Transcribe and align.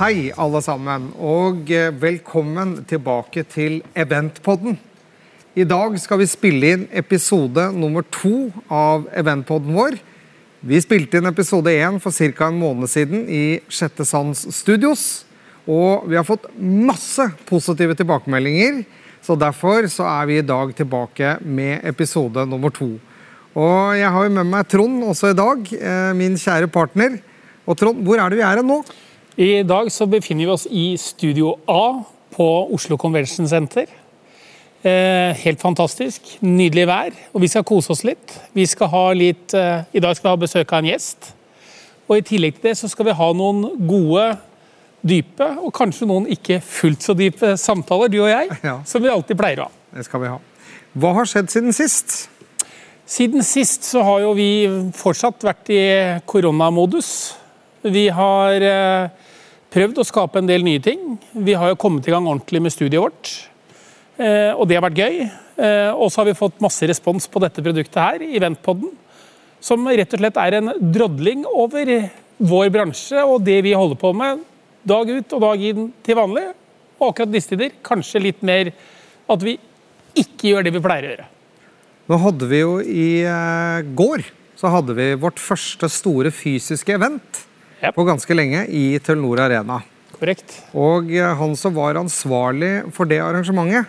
Hei, 0.00 0.30
alle 0.32 0.62
sammen, 0.64 1.10
og 1.20 1.68
eh, 1.76 1.90
velkommen 1.92 2.70
tilbake 2.88 3.42
til 3.52 3.82
Eventpodden. 3.92 4.78
I 5.52 5.66
dag 5.68 5.98
skal 6.00 6.22
vi 6.22 6.28
spille 6.30 6.70
inn 6.72 6.86
episode 6.96 7.66
nummer 7.76 8.06
to 8.08 8.46
av 8.72 9.04
Eventpodden 9.12 9.76
vår. 9.76 9.98
Vi 10.64 10.80
spilte 10.80 11.20
inn 11.20 11.28
episode 11.28 11.74
én 11.76 11.98
for 12.00 12.16
ca. 12.16 12.48
en 12.48 12.56
måned 12.62 12.88
siden 12.88 13.26
i 13.28 13.42
Sjette 13.68 14.06
Sans 14.08 14.40
Studios. 14.56 15.26
Og 15.68 16.08
vi 16.08 16.16
har 16.16 16.24
fått 16.24 16.48
masse 16.56 17.28
positive 17.44 17.98
tilbakemeldinger, 18.00 18.80
så 19.20 19.36
derfor 19.36 19.84
så 19.92 20.08
er 20.14 20.32
vi 20.32 20.40
i 20.40 20.48
dag 20.54 20.72
tilbake 20.80 21.34
med 21.44 21.84
episode 21.92 22.46
nummer 22.48 22.72
to. 22.72 22.94
Og 23.52 24.00
jeg 24.00 24.16
har 24.16 24.24
jo 24.24 24.32
med 24.40 24.48
meg 24.48 24.64
Trond 24.64 25.04
også 25.12 25.34
i 25.34 25.38
dag, 25.44 25.70
eh, 25.76 26.10
min 26.16 26.40
kjære 26.40 26.72
partner. 26.72 27.20
Og 27.68 27.76
Trond, 27.76 28.00
hvor 28.00 28.16
er 28.16 28.32
det 28.32 28.40
vi 28.40 28.48
er 28.48 28.64
nå? 28.64 28.80
I 29.38 29.62
dag 29.62 29.90
så 29.92 30.06
befinner 30.10 30.46
vi 30.48 30.52
oss 30.52 30.66
i 30.70 30.84
Studio 30.98 31.54
A 31.70 32.02
på 32.34 32.46
Oslo 32.74 32.96
Convention 32.98 33.48
Center. 33.48 33.86
Eh, 34.82 35.36
helt 35.44 35.60
fantastisk. 35.60 36.38
Nydelig 36.40 36.86
vær. 36.88 37.14
Og 37.34 37.42
vi 37.44 37.48
skal 37.52 37.64
kose 37.68 37.92
oss 37.94 38.02
litt. 38.06 38.34
Vi 38.56 38.64
skal 38.66 38.90
ha 38.92 39.04
litt 39.16 39.54
eh, 39.54 39.82
I 39.92 40.02
dag 40.02 40.16
skal 40.16 40.30
vi 40.30 40.34
ha 40.34 40.40
besøk 40.46 40.72
av 40.72 40.82
en 40.82 40.90
gjest. 40.90 41.32
Og 42.10 42.18
i 42.18 42.24
tillegg 42.26 42.56
til 42.58 42.70
det 42.70 42.76
så 42.80 42.88
skal 42.90 43.06
vi 43.10 43.14
ha 43.20 43.28
noen 43.36 43.62
gode, 43.86 44.24
dype, 45.06 45.46
og 45.62 45.70
kanskje 45.72 46.08
noen 46.10 46.26
ikke 46.28 46.58
fullt 46.64 47.04
så 47.06 47.14
dype 47.16 47.54
samtaler, 47.60 48.10
du 48.12 48.18
og 48.24 48.28
jeg, 48.32 48.50
Ja. 48.66 48.80
som 48.84 49.00
vi 49.02 49.08
alltid 49.08 49.38
pleier 49.38 49.62
å 49.62 49.68
ha. 49.68 49.72
Det 49.94 50.04
skal 50.04 50.20
vi 50.24 50.28
ha. 50.32 50.40
Hva 50.98 51.12
har 51.16 51.28
skjedd 51.30 51.48
siden 51.52 51.72
sist? 51.72 52.26
Siden 53.10 53.42
sist 53.46 53.86
så 53.86 54.02
har 54.04 54.20
jo 54.26 54.34
vi 54.36 54.50
fortsatt 54.98 55.40
vært 55.46 55.70
i 55.72 55.80
koronamodus. 56.26 57.36
Vi 57.80 58.10
har 58.12 58.60
eh, 58.60 59.28
prøvd 59.72 60.02
å 60.02 60.04
skape 60.04 60.40
en 60.40 60.48
del 60.48 60.64
nye 60.66 60.82
ting. 60.84 61.14
Vi 61.32 61.54
har 61.56 61.70
jo 61.72 61.78
kommet 61.80 62.04
i 62.04 62.12
gang 62.12 62.26
ordentlig 62.28 62.60
med 62.60 62.74
studiet 62.74 63.00
vårt. 63.00 63.30
Eh, 64.20 64.52
og 64.52 64.66
det 64.68 64.76
har 64.76 64.84
vært 64.84 65.00
gøy. 65.00 65.22
Eh, 65.24 65.92
og 65.94 66.10
så 66.12 66.20
har 66.20 66.28
vi 66.28 66.36
fått 66.36 66.60
masse 66.60 66.84
respons 66.90 67.24
på 67.24 67.40
dette 67.40 67.64
produktet 67.64 67.96
her, 67.96 68.26
Eventpodden. 68.28 68.92
Som 69.64 69.88
rett 69.88 70.12
og 70.12 70.20
slett 70.20 70.40
er 70.40 70.58
en 70.58 70.74
drodling 70.92 71.46
over 71.48 71.88
vår 72.40 72.70
bransje 72.72 73.24
og 73.24 73.42
det 73.44 73.58
vi 73.64 73.76
holder 73.76 74.00
på 74.00 74.12
med 74.16 74.44
dag 74.88 75.08
ut 75.08 75.34
og 75.36 75.42
dag 75.44 75.64
inn 75.72 75.90
til 76.04 76.20
vanlig. 76.20 76.46
Og 77.00 77.10
akkurat 77.10 77.32
disse 77.32 77.52
tider 77.54 77.74
kanskje 77.84 78.26
litt 78.28 78.44
mer 78.44 78.74
at 79.30 79.44
vi 79.44 79.56
ikke 80.20 80.52
gjør 80.52 80.68
det 80.68 80.76
vi 80.76 80.84
pleier 80.84 81.06
å 81.06 81.12
gjøre. 81.14 81.30
Nå 82.10 82.24
hadde 82.28 82.48
vi 82.50 82.60
jo 82.60 82.80
i 82.84 83.10
går 83.96 84.24
så 84.60 84.68
hadde 84.68 84.92
vi 84.92 85.14
vårt 85.16 85.40
første 85.40 85.88
store 85.88 86.32
fysiske 86.34 86.92
event 86.92 87.46
Ja. 87.80 87.92
på 87.96 88.04
ganske 88.04 88.36
lenge 88.36 88.66
i 88.68 88.98
Telenor 89.02 89.40
Arena. 89.46 89.80
Korrekt. 90.18 90.52
Og 90.76 91.08
eh, 91.14 91.24
han 91.36 91.56
som 91.56 91.74
var 91.76 91.96
ansvarlig 92.00 92.92
for 92.92 93.08
det 93.08 93.22
arrangementet, 93.24 93.88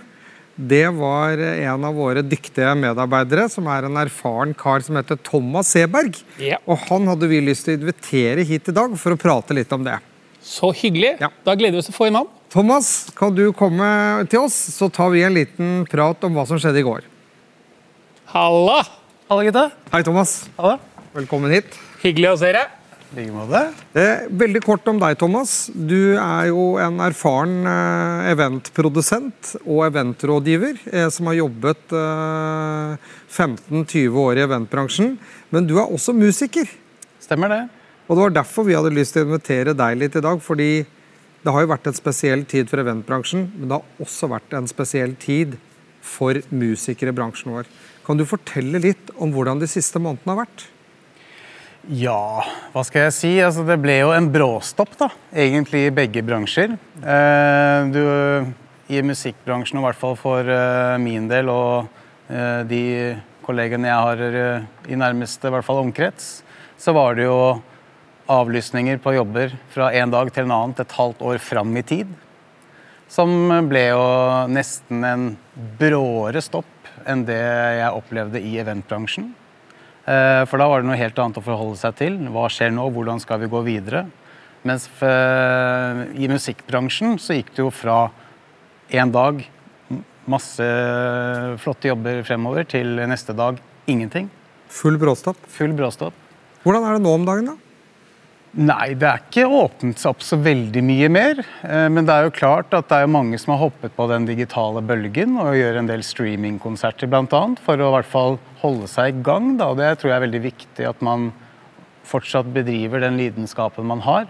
det 0.56 0.86
var 0.96 1.40
eh, 1.40 1.64
en 1.68 1.84
av 1.88 1.98
våre 1.98 2.24
dyktige 2.24 2.72
medarbeidere, 2.80 3.48
som 3.52 3.68
er 3.72 3.88
en 3.88 4.00
erfaren 4.00 4.54
kar 4.58 4.84
som 4.86 5.00
heter 5.00 5.20
Thomas 5.28 5.74
Seberg. 5.76 6.20
Ja. 6.40 6.62
Og 6.68 6.80
han 6.88 7.10
hadde 7.12 7.30
vi 7.32 7.42
lyst 7.44 7.68
til 7.68 7.76
å 7.76 7.82
invitere 7.82 8.48
hit 8.48 8.72
i 8.72 8.76
dag 8.76 8.96
for 9.00 9.16
å 9.16 9.20
prate 9.20 9.58
litt 9.58 9.72
om 9.76 9.84
det. 9.88 9.98
Så 10.42 10.72
hyggelig. 10.74 11.18
Ja. 11.22 11.30
Da 11.46 11.56
gleder 11.60 11.78
vi 11.78 11.84
oss 11.84 11.92
til 11.92 11.96
å 11.96 12.00
få 12.00 12.10
inn 12.10 12.18
han. 12.18 12.30
Thomas, 12.52 13.12
kan 13.16 13.36
du 13.36 13.46
komme 13.56 13.88
til 14.32 14.48
oss, 14.48 14.56
så 14.76 14.90
tar 14.92 15.12
vi 15.14 15.24
en 15.24 15.36
liten 15.36 15.82
prat 15.92 16.24
om 16.28 16.36
hva 16.36 16.48
som 16.50 16.60
skjedde 16.60 16.82
i 16.82 16.88
går. 16.88 17.08
Halla! 18.34 18.82
Halla, 19.32 19.46
gutta. 19.48 19.70
Hei, 19.94 20.04
Thomas. 20.04 20.36
Halla. 20.58 20.80
Velkommen 21.16 21.52
hit. 21.54 21.78
Hyggelig 22.04 22.34
å 22.34 22.38
se 22.42 22.52
dere. 22.52 22.81
Like 23.12 23.32
måte. 23.36 23.60
Eh, 23.98 24.22
veldig 24.40 24.62
kort 24.64 24.86
om 24.88 25.00
deg, 25.02 25.18
Thomas. 25.20 25.66
Du 25.76 26.16
er 26.16 26.46
jo 26.48 26.78
en 26.80 27.02
erfaren 27.04 27.68
eh, 27.68 28.30
eventprodusent 28.32 29.58
og 29.66 29.84
eventrådgiver 29.90 30.80
eh, 30.88 31.10
som 31.12 31.28
har 31.28 31.42
jobbet 31.42 31.92
eh, 31.92 33.12
15-20 33.28 34.16
år 34.24 34.40
i 34.40 34.46
eventbransjen. 34.46 35.18
Men 35.52 35.68
du 35.68 35.76
er 35.76 35.92
også 35.92 36.16
musiker. 36.16 36.72
Stemmer 37.20 37.52
det. 37.52 37.62
Og 38.08 38.16
det 38.16 38.24
var 38.24 38.38
derfor 38.40 38.68
vi 38.68 38.80
hadde 38.80 38.96
lyst 38.96 39.18
til 39.18 39.26
å 39.26 39.30
invitere 39.30 39.76
deg 39.76 40.00
litt 40.00 40.16
i 40.16 40.24
dag. 40.24 40.40
Fordi 40.40 40.72
det 41.44 41.52
har 41.52 41.66
jo 41.66 41.74
vært 41.74 41.92
en 41.92 42.00
spesiell 42.00 42.48
tid 42.48 42.72
for 42.72 42.80
eventbransjen, 42.80 43.50
men 43.58 43.68
det 43.68 43.80
har 43.80 44.04
også 44.06 44.32
vært 44.32 44.56
en 44.56 44.72
spesiell 44.72 45.18
tid 45.20 45.60
for 46.02 46.40
musikere 46.54 47.12
i 47.12 47.18
bransjen 47.18 47.58
vår. 47.58 47.68
Kan 48.08 48.20
du 48.20 48.24
fortelle 48.30 48.80
litt 48.82 49.12
om 49.20 49.34
hvordan 49.36 49.60
de 49.60 49.68
siste 49.70 50.00
månedene 50.00 50.32
har 50.32 50.46
vært? 50.46 50.72
Ja, 51.90 52.44
hva 52.76 52.84
skal 52.86 53.08
jeg 53.08 53.14
si? 53.16 53.30
Altså, 53.42 53.64
det 53.66 53.80
ble 53.82 53.96
jo 54.04 54.12
en 54.14 54.28
bråstopp, 54.30 54.94
da. 55.00 55.08
Egentlig 55.34 55.88
i 55.88 55.94
begge 55.96 56.22
bransjer. 56.22 56.76
Eh, 57.02 57.90
du, 57.90 58.04
I 58.94 59.02
musikkbransjen, 59.02 59.80
og 59.80 59.82
i 59.82 59.88
hvert 59.88 60.02
fall 60.04 60.14
for 60.20 60.46
eh, 60.46 61.00
min 61.02 61.26
del 61.32 61.50
og 61.50 61.90
eh, 62.30 62.62
de 62.70 62.84
kollegene 63.42 63.90
jeg 63.90 64.06
har 64.06 64.24
eh, 64.28 64.70
i 64.94 65.00
nærmeste 65.00 65.50
i 65.50 65.56
hvert 65.56 65.66
fall 65.66 65.82
omkrets, 65.82 66.30
så 66.78 66.94
var 66.94 67.18
det 67.18 67.26
jo 67.26 67.58
avlysninger 68.32 69.02
på 69.02 69.16
jobber 69.18 69.58
fra 69.74 69.90
en 69.98 70.14
dag 70.14 70.30
til 70.30 70.46
en 70.46 70.54
annen 70.60 70.78
et 70.78 70.98
halvt 71.00 71.26
år 71.34 71.42
fram 71.42 71.74
i 71.82 71.86
tid. 71.86 72.14
Som 73.12 73.50
ble 73.68 73.88
jo 73.90 74.06
nesten 74.54 75.02
en 75.04 75.30
bråere 75.82 76.46
stopp 76.46 76.70
enn 77.10 77.26
det 77.26 77.42
jeg 77.42 77.98
opplevde 77.98 78.40
i 78.40 78.60
eventbransjen. 78.62 79.32
Eh, 80.12 80.44
For 80.50 80.60
da 80.60 80.68
var 80.68 80.82
det 80.82 80.90
noe 80.90 81.00
helt 81.00 81.20
annet 81.24 81.40
å 81.40 81.46
forholde 81.46 81.80
seg 81.80 81.96
til. 82.00 82.18
Hva 82.34 82.50
skjer 82.52 82.74
nå? 82.76 82.90
Hvordan 82.92 83.22
skal 83.24 83.40
vi 83.44 83.52
gå 83.52 83.64
videre? 83.68 84.06
Mens 84.68 84.86
i 85.02 86.28
musikkbransjen 86.30 87.16
så 87.18 87.34
gikk 87.34 87.48
det 87.56 87.64
jo 87.64 87.72
fra 87.74 88.12
en 88.94 89.10
dag 89.10 89.40
masse 90.30 90.68
flotte 91.64 91.90
jobber 91.90 92.22
fremover 92.28 92.68
til 92.70 93.00
neste 93.10 93.34
dag 93.34 93.58
ingenting. 93.90 94.30
Full 94.72 95.00
bråstopp. 95.02 95.40
Full 95.52 95.74
bråstopp. 95.78 96.14
Hvordan 96.62 96.86
er 96.86 96.98
det 96.98 97.04
nå 97.04 97.16
om 97.18 97.26
dagen, 97.26 97.50
da? 97.52 97.71
Nei, 98.52 98.92
det 99.00 99.08
er 99.08 99.22
ikke 99.24 99.46
åpnet 99.48 100.02
seg 100.02 100.10
opp 100.12 100.24
så 100.28 100.36
veldig 100.44 100.82
mye 100.84 101.08
mer. 101.08 101.38
eh, 101.64 101.88
Men 101.88 102.04
det 102.04 102.12
er 102.12 102.26
jo 102.26 102.34
klart 102.36 102.74
at 102.76 102.90
det 102.90 102.98
er 103.00 103.08
mange 103.08 103.40
som 103.40 103.54
har 103.54 103.62
hoppet 103.62 103.96
på 103.96 104.08
den 104.12 104.26
digitale 104.28 104.82
bølgen 104.84 105.38
og 105.40 105.56
gjør 105.56 105.80
en 105.80 105.88
del 105.88 106.04
streamingkonserter 106.04 107.08
bl.a. 107.08 107.42
for 107.64 107.80
å 107.80 107.88
i 107.88 107.96
hvert 107.96 108.12
fall 108.12 108.38
holde 108.60 108.90
seg 108.92 109.14
i 109.16 109.24
gang. 109.24 109.56
Da. 109.56 109.70
Og 109.72 109.80
det 109.80 109.94
tror 110.02 110.12
jeg 110.12 110.18
er 110.20 110.26
veldig 110.28 110.44
viktig 110.44 110.90
at 110.90 111.00
man 111.02 111.30
fortsatt 112.04 112.52
bedriver 112.52 113.00
den 113.00 113.16
lidenskapen 113.22 113.88
man 113.88 114.04
har. 114.04 114.28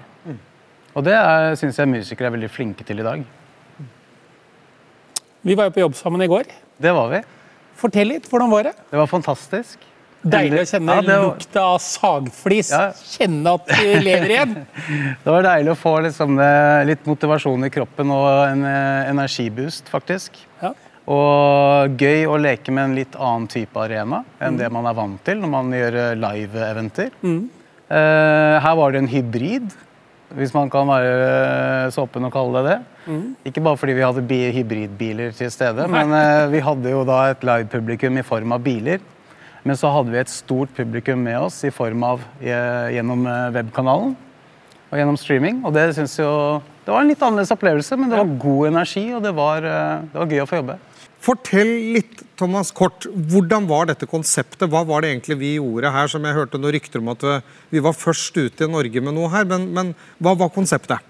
Og 0.94 1.06
det 1.08 1.18
syns 1.58 1.80
jeg 1.80 1.90
musikere 1.90 2.28
er 2.30 2.36
veldig 2.36 2.52
flinke 2.52 2.86
til 2.86 3.00
i 3.00 3.06
dag. 3.08 3.24
Vi 5.42 5.56
var 5.58 5.70
jo 5.70 5.74
på 5.74 5.82
jobb 5.82 5.96
sammen 5.98 6.22
i 6.22 6.30
går. 6.30 6.52
Det 6.78 6.94
var 6.94 7.10
vi. 7.10 7.24
Fortell 7.80 8.12
litt. 8.14 8.28
Hvordan 8.30 8.52
var 8.52 8.68
det? 8.70 8.76
Det 8.92 9.00
var 9.00 9.10
fantastisk. 9.10 9.80
Deilig 10.22 10.62
å 10.62 10.68
kjenne 10.70 10.96
Ja, 10.96 11.02
var- 11.02 11.24
lukta 11.26 11.64
av 11.66 11.80
sagflis. 11.82 12.70
Ja. 12.70 12.92
Kjenne 12.94 13.56
at 13.58 13.72
vi 13.74 13.96
lever 14.08 14.30
igjen. 14.36 14.56
Det 15.24 15.34
var 15.34 15.48
deilig 15.48 15.74
å 15.74 15.80
få 15.80 15.96
liksom, 16.06 16.38
eh, 16.40 16.86
litt 16.86 17.06
motivasjon 17.10 17.66
i 17.66 17.72
kroppen 17.74 18.14
og 18.14 18.30
en 18.46 18.66
eh, 18.70 19.10
energiboost, 19.10 19.90
faktisk. 19.90 20.38
Ja. 20.62 20.74
Og 21.12 21.98
gøy 21.98 22.28
å 22.30 22.38
leke 22.38 22.72
med 22.72 22.92
en 22.92 22.96
litt 23.00 23.16
annen 23.18 23.48
type 23.50 23.80
arena 23.82 24.22
enn 24.40 24.60
det 24.60 24.70
man 24.72 24.86
er 24.86 24.94
vant 24.94 25.24
til 25.26 25.42
når 25.42 25.50
man 25.58 25.74
gjør 25.74 25.98
eh, 26.04 26.20
live-eventer. 26.22 27.10
Eh, 27.26 28.60
her 28.62 28.76
var 28.78 28.94
det 28.94 29.02
en 29.02 29.10
hybrid, 29.12 29.74
hvis 30.38 30.54
man 30.56 30.70
kan 30.72 30.88
være 30.88 31.90
så 31.92 32.06
åpen 32.06 32.30
å 32.30 32.32
kalle 32.32 32.62
det 32.64 32.78
det. 32.78 32.80
Ikke 33.50 33.64
bare 33.66 33.80
fordi 33.80 33.96
vi 33.98 34.06
hadde 34.06 34.38
hybridbiler 34.56 35.34
til 35.36 35.50
stede, 35.52 35.88
men 35.92 36.14
uh, 36.14 36.46
vi 36.52 36.62
hadde 36.64 36.94
jo 36.94 37.02
da 37.08 37.32
et 37.32 37.44
live-publikum 37.44 38.20
i 38.22 38.24
form 38.24 38.54
av 38.56 38.64
biler. 38.64 39.02
Men 39.68 39.78
så 39.78 39.92
hadde 39.94 40.14
vi 40.14 40.22
et 40.22 40.32
stort 40.32 40.72
publikum 40.74 41.22
med 41.22 41.38
oss 41.38 41.60
i 41.68 41.72
form 41.74 42.02
av 42.06 42.22
eh, 42.42 42.96
gjennom 42.96 43.26
eh, 43.30 43.50
webkanalen 43.54 44.16
og 44.92 44.96
gjennom 44.98 45.20
streaming. 45.20 45.60
Og 45.68 45.76
det 45.76 45.92
syns 45.98 46.18
jo 46.20 46.30
Det 46.82 46.90
var 46.90 47.04
en 47.04 47.12
litt 47.12 47.22
annerledes 47.22 47.54
opplevelse, 47.54 47.98
men 48.00 48.10
det 48.10 48.18
var 48.18 48.32
god 48.42 48.72
energi, 48.72 49.04
og 49.14 49.22
det 49.22 49.36
var, 49.38 49.62
eh, 49.62 50.08
det 50.10 50.18
var 50.18 50.34
gøy 50.34 50.42
å 50.42 50.48
få 50.50 50.62
jobbe. 50.64 50.78
Fortell 51.22 51.70
litt, 51.94 52.24
Thomas, 52.42 52.72
kort. 52.74 53.06
Hvordan 53.06 53.68
var 53.70 53.92
dette 53.92 54.10
konseptet? 54.10 54.66
Hva 54.66 54.82
var 54.90 55.04
det 55.04 55.12
egentlig 55.12 55.38
vi 55.38 55.52
gjorde 55.60 55.92
her? 55.94 56.10
Som 56.10 56.26
jeg 56.26 56.34
hørte 56.34 56.58
noen 56.58 56.74
rykter 56.74 57.04
om 57.04 57.12
at 57.14 57.28
vi 57.70 57.84
var 57.86 57.94
først 57.94 58.40
ute 58.42 58.66
i 58.66 58.72
Norge 58.72 59.04
med 59.06 59.14
noe 59.14 59.30
her. 59.30 59.46
Men, 59.46 59.68
men 59.76 59.94
hva 60.18 60.34
var 60.40 60.50
konseptet? 60.50 61.06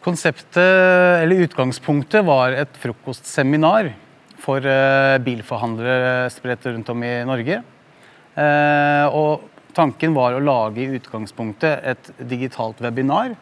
Konseptet, 0.00 0.56
eller 0.56 1.44
utgangspunktet, 1.44 2.24
var 2.24 2.56
et 2.56 2.80
frokostseminar 2.80 3.92
for 4.46 4.62
eh, 4.62 5.16
bilforhandlere 5.26 6.28
spredt 6.30 6.68
rundt 6.70 6.92
om 6.92 7.02
i 7.02 7.16
Norge. 7.26 7.58
Eh, 8.36 9.06
og 9.16 9.48
tanken 9.76 10.14
var 10.16 10.36
å 10.36 10.42
lage 10.44 10.84
i 10.84 10.98
utgangspunktet 11.00 11.82
et 11.92 12.10
digitalt 12.30 12.80
webinar. 12.84 13.34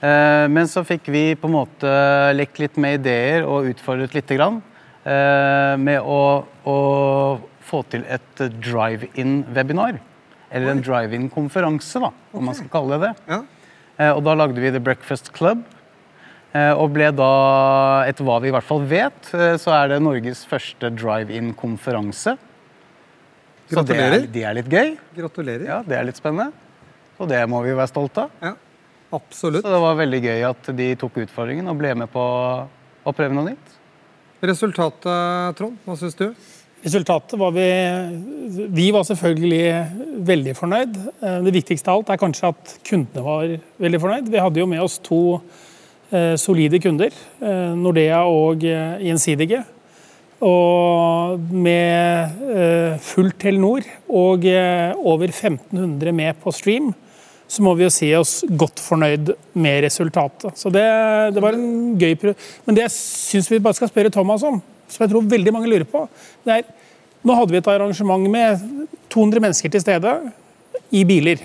Eh, 0.00 0.46
men 0.50 0.68
så 0.68 0.82
fikk 0.84 1.08
vi 1.14 1.24
på 1.38 1.48
en 1.48 1.56
måte 1.58 1.92
lekt 2.36 2.58
litt 2.60 2.80
med 2.80 2.98
ideer 3.02 3.46
og 3.46 3.70
utfordret 3.70 4.16
lite 4.16 4.38
grann. 4.40 4.62
eh, 5.04 5.76
med 5.76 6.00
å, 6.00 6.20
å 6.64 6.78
få 7.64 7.82
til 7.92 8.04
et 8.08 8.44
drive-in-webinar. 8.64 10.00
Eller 10.54 10.70
en 10.70 10.82
drive-in-konferanse, 10.84 12.00
da, 12.00 12.10
om 12.32 12.44
man 12.48 12.56
skal 12.56 12.70
kalle 12.72 12.98
det 13.02 13.10
det. 13.10 13.40
Og 14.14 14.20
da 14.26 14.34
lagde 14.38 14.62
vi 14.62 14.70
The 14.70 14.82
Breakfast 14.82 15.32
Club, 15.34 15.64
og 16.78 16.92
ble 16.94 17.08
da, 17.16 17.30
etter 18.06 18.26
hva 18.26 18.36
vi 18.42 18.50
i 18.50 18.54
hvert 18.54 18.66
fall 18.66 18.84
vet, 18.86 19.30
eh, 19.34 19.56
så 19.58 19.72
er 19.74 19.94
det 19.94 20.02
Norges 20.04 20.44
første 20.46 20.90
drive-in-konferanse. 20.94 22.36
Så 23.72 23.82
det 23.88 23.96
er, 23.98 24.18
det 24.30 24.44
er 24.44 24.54
litt 24.60 24.68
gøy. 24.70 24.92
Gratulerer. 25.16 25.64
Ja, 25.66 25.80
det 25.86 25.96
er 25.98 26.06
litt 26.06 26.20
spennende. 26.20 26.52
Og 27.18 27.30
det 27.30 27.40
må 27.50 27.62
vi 27.64 27.72
jo 27.72 27.78
være 27.78 27.90
stolte 27.90 28.26
av. 28.26 28.34
Ja, 28.44 28.52
absolutt. 29.16 29.64
Så 29.64 29.72
det 29.72 29.80
var 29.82 29.98
veldig 29.98 30.20
gøy 30.26 30.44
at 30.50 30.70
de 30.78 30.90
tok 31.00 31.22
utfordringen 31.24 31.70
og 31.72 31.78
ble 31.80 31.94
med 32.04 32.12
på 32.12 32.22
å 32.22 33.14
prøve 33.16 33.34
noe 33.34 33.50
nytt. 33.52 33.74
Resultatet, 34.44 35.56
Trond, 35.58 35.78
hva 35.86 35.96
syns 35.98 36.18
du? 36.18 36.26
Resultatet 36.84 37.38
var 37.40 37.54
vi 37.56 37.66
Vi 38.76 38.90
var 38.92 39.06
selvfølgelig 39.08 40.24
veldig 40.28 40.54
fornøyd. 40.58 40.98
Eh, 41.22 41.38
Det 41.46 41.54
viktigste 41.56 41.88
av 41.90 42.02
alt 42.02 42.10
er 42.12 42.20
kanskje 42.20 42.50
at 42.52 42.74
kundene 42.84 43.24
var 43.24 43.54
veldig 43.80 44.00
fornøyd. 44.02 44.28
Vi 44.28 44.42
hadde 44.44 44.60
jo 44.60 44.66
med 44.68 44.82
oss 44.84 44.98
to 45.00 45.40
eh, 45.40 45.40
solide 46.38 46.80
kunder, 46.82 47.14
eh, 47.40 47.72
Nordea 47.78 48.24
og 48.28 48.64
eh, 48.68 49.00
Gjensidige. 49.06 49.62
Og 50.44 51.40
med 51.54 52.42
eh, 52.52 52.98
fullt 53.00 53.38
Telenor 53.40 53.86
og 54.10 54.44
eh, 54.50 54.92
over 54.98 55.30
1500 55.30 56.12
med 56.12 56.40
på 56.42 56.52
stream, 56.52 56.90
så 57.48 57.62
må 57.62 57.74
vi 57.78 57.86
jo 57.86 57.92
si 57.92 58.10
oss 58.16 58.42
godt 58.48 58.80
fornøyd 58.82 59.34
med 59.60 59.84
resultatet. 59.84 60.56
Så 60.58 60.72
det, 60.74 60.84
det 61.36 61.42
var 61.44 61.56
en 61.56 61.94
gøy 62.00 62.16
prøve. 62.18 62.36
Men 62.64 62.76
det 62.76 62.86
jeg 62.86 62.96
syns 62.96 63.50
vi 63.52 63.62
bare 63.62 63.78
skal 63.78 63.92
spørre 63.92 64.12
Thomas 64.12 64.44
om, 64.44 64.58
som 64.88 65.04
jeg 65.04 65.12
tror 65.12 65.28
veldig 65.30 65.54
mange 65.54 65.70
lurer 65.70 65.88
på, 65.88 66.06
det 66.46 66.60
er 66.60 66.72
Nå 67.24 67.32
hadde 67.32 67.54
vi 67.54 67.56
et 67.56 67.68
arrangement 67.72 68.26
med 68.28 68.60
200 69.08 69.40
mennesker 69.40 69.70
til 69.72 69.80
stede 69.80 70.10
i 70.92 71.06
biler. 71.08 71.40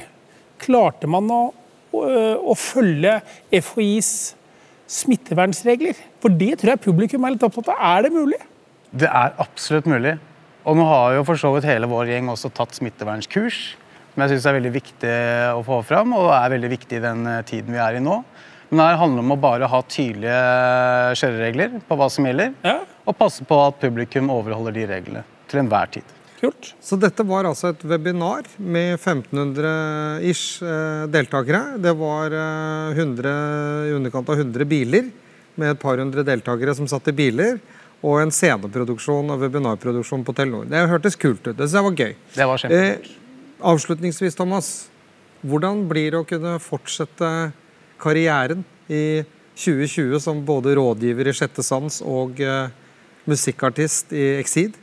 Klarte 0.59 1.07
man 1.07 1.29
å, 1.31 1.38
å, 1.95 2.01
å 2.51 2.56
følge 2.59 3.13
FHIs 3.63 4.09
smittevernsregler? 4.89 5.97
For 6.24 6.33
det 6.33 6.57
tror 6.59 6.74
jeg 6.74 6.83
publikum 6.83 7.25
er 7.25 7.36
litt 7.36 7.45
opptatt 7.45 7.71
av. 7.74 7.83
Er 7.91 8.07
det 8.07 8.13
mulig? 8.15 8.39
Det 8.89 9.09
er 9.09 9.36
absolutt 9.41 9.88
mulig. 9.89 10.15
Og 10.68 10.77
nå 10.77 10.86
har 10.89 11.15
jo 11.18 11.25
for 11.27 11.39
så 11.39 11.51
vidt 11.56 11.68
hele 11.69 11.88
vår 11.89 12.12
gjeng 12.12 12.30
også 12.33 12.51
tatt 12.53 12.75
smittevernskurs, 12.77 13.59
som 14.13 14.24
jeg 14.24 14.33
syns 14.33 14.47
er 14.50 14.57
veldig 14.57 14.74
viktig 14.75 15.15
å 15.56 15.63
få 15.65 15.80
fram, 15.88 16.13
og 16.18 16.31
er 16.36 16.53
veldig 16.56 16.71
viktig 16.74 17.00
i 17.00 17.03
den 17.03 17.25
eh, 17.30 17.44
tiden 17.47 17.74
vi 17.75 17.81
er 17.81 17.97
i 17.97 18.03
nå. 18.03 18.19
Men 18.69 18.83
det 18.83 19.00
handler 19.01 19.25
om 19.25 19.33
å 19.33 19.41
bare 19.41 19.69
ha 19.71 19.80
tydelige 19.89 20.39
kjøreregler 21.18 21.80
på 21.88 21.97
hva 21.97 22.09
som 22.13 22.27
gjelder, 22.27 22.53
Ja, 22.65 22.81
og 23.09 23.18
passe 23.18 23.45
på 23.47 23.57
at 23.63 23.80
publikum 23.81 24.30
overholder 24.30 24.75
de 24.75 24.85
reglene 24.89 25.24
til 25.50 25.63
enhver 25.63 25.89
tid. 25.95 26.18
Kult. 26.39 26.74
Så 26.81 26.97
dette 27.00 27.24
var 27.27 27.47
altså 27.50 27.74
et 27.74 27.83
webinar 27.88 28.47
med 28.57 28.97
1500-ish 28.97 30.63
eh, 30.63 31.07
deltakere. 31.12 31.77
Det 31.81 31.94
var 32.00 32.36
eh, 32.36 33.00
100, 33.00 33.33
i 33.89 33.95
underkant 33.97 34.31
av 34.31 34.39
100 34.39 34.69
biler 34.69 35.09
med 35.59 35.74
et 35.74 35.81
par 35.81 36.00
hundre 36.00 36.24
deltakere 36.27 36.75
som 36.77 36.88
satt 36.89 37.12
i 37.12 37.15
biler. 37.15 37.59
Og 38.00 38.21
en 38.21 38.31
sceneproduksjon 38.31 39.33
og 39.33 39.41
webinarproduksjon 39.44 40.24
på 40.24 40.36
Telenor. 40.38 40.68
Det 40.71 40.86
hørtes 40.88 41.19
kult 41.19 41.44
ut. 41.44 41.51
Det 41.51 41.65
synes 41.65 41.75
jeg 41.75 41.88
var 41.88 41.97
gøy. 42.03 42.13
Det 42.36 42.47
var 42.47 42.62
kjempekult. 42.62 43.09
Eh, 43.09 43.57
avslutningsvis, 43.74 44.39
Thomas. 44.39 44.69
Hvordan 45.44 45.83
blir 45.88 46.13
det 46.13 46.21
å 46.21 46.27
kunne 46.27 46.56
fortsette 46.63 47.31
karrieren 48.00 48.63
i 48.88 49.24
2020 49.59 50.21
som 50.24 50.39
både 50.47 50.77
rådgiver 50.80 51.27
i 51.27 51.35
Sjette 51.35 51.63
sans 51.65 52.00
og 52.07 52.39
eh, 52.44 52.71
musikkartist 53.27 54.15
i 54.15 54.30
Exceed? 54.39 54.80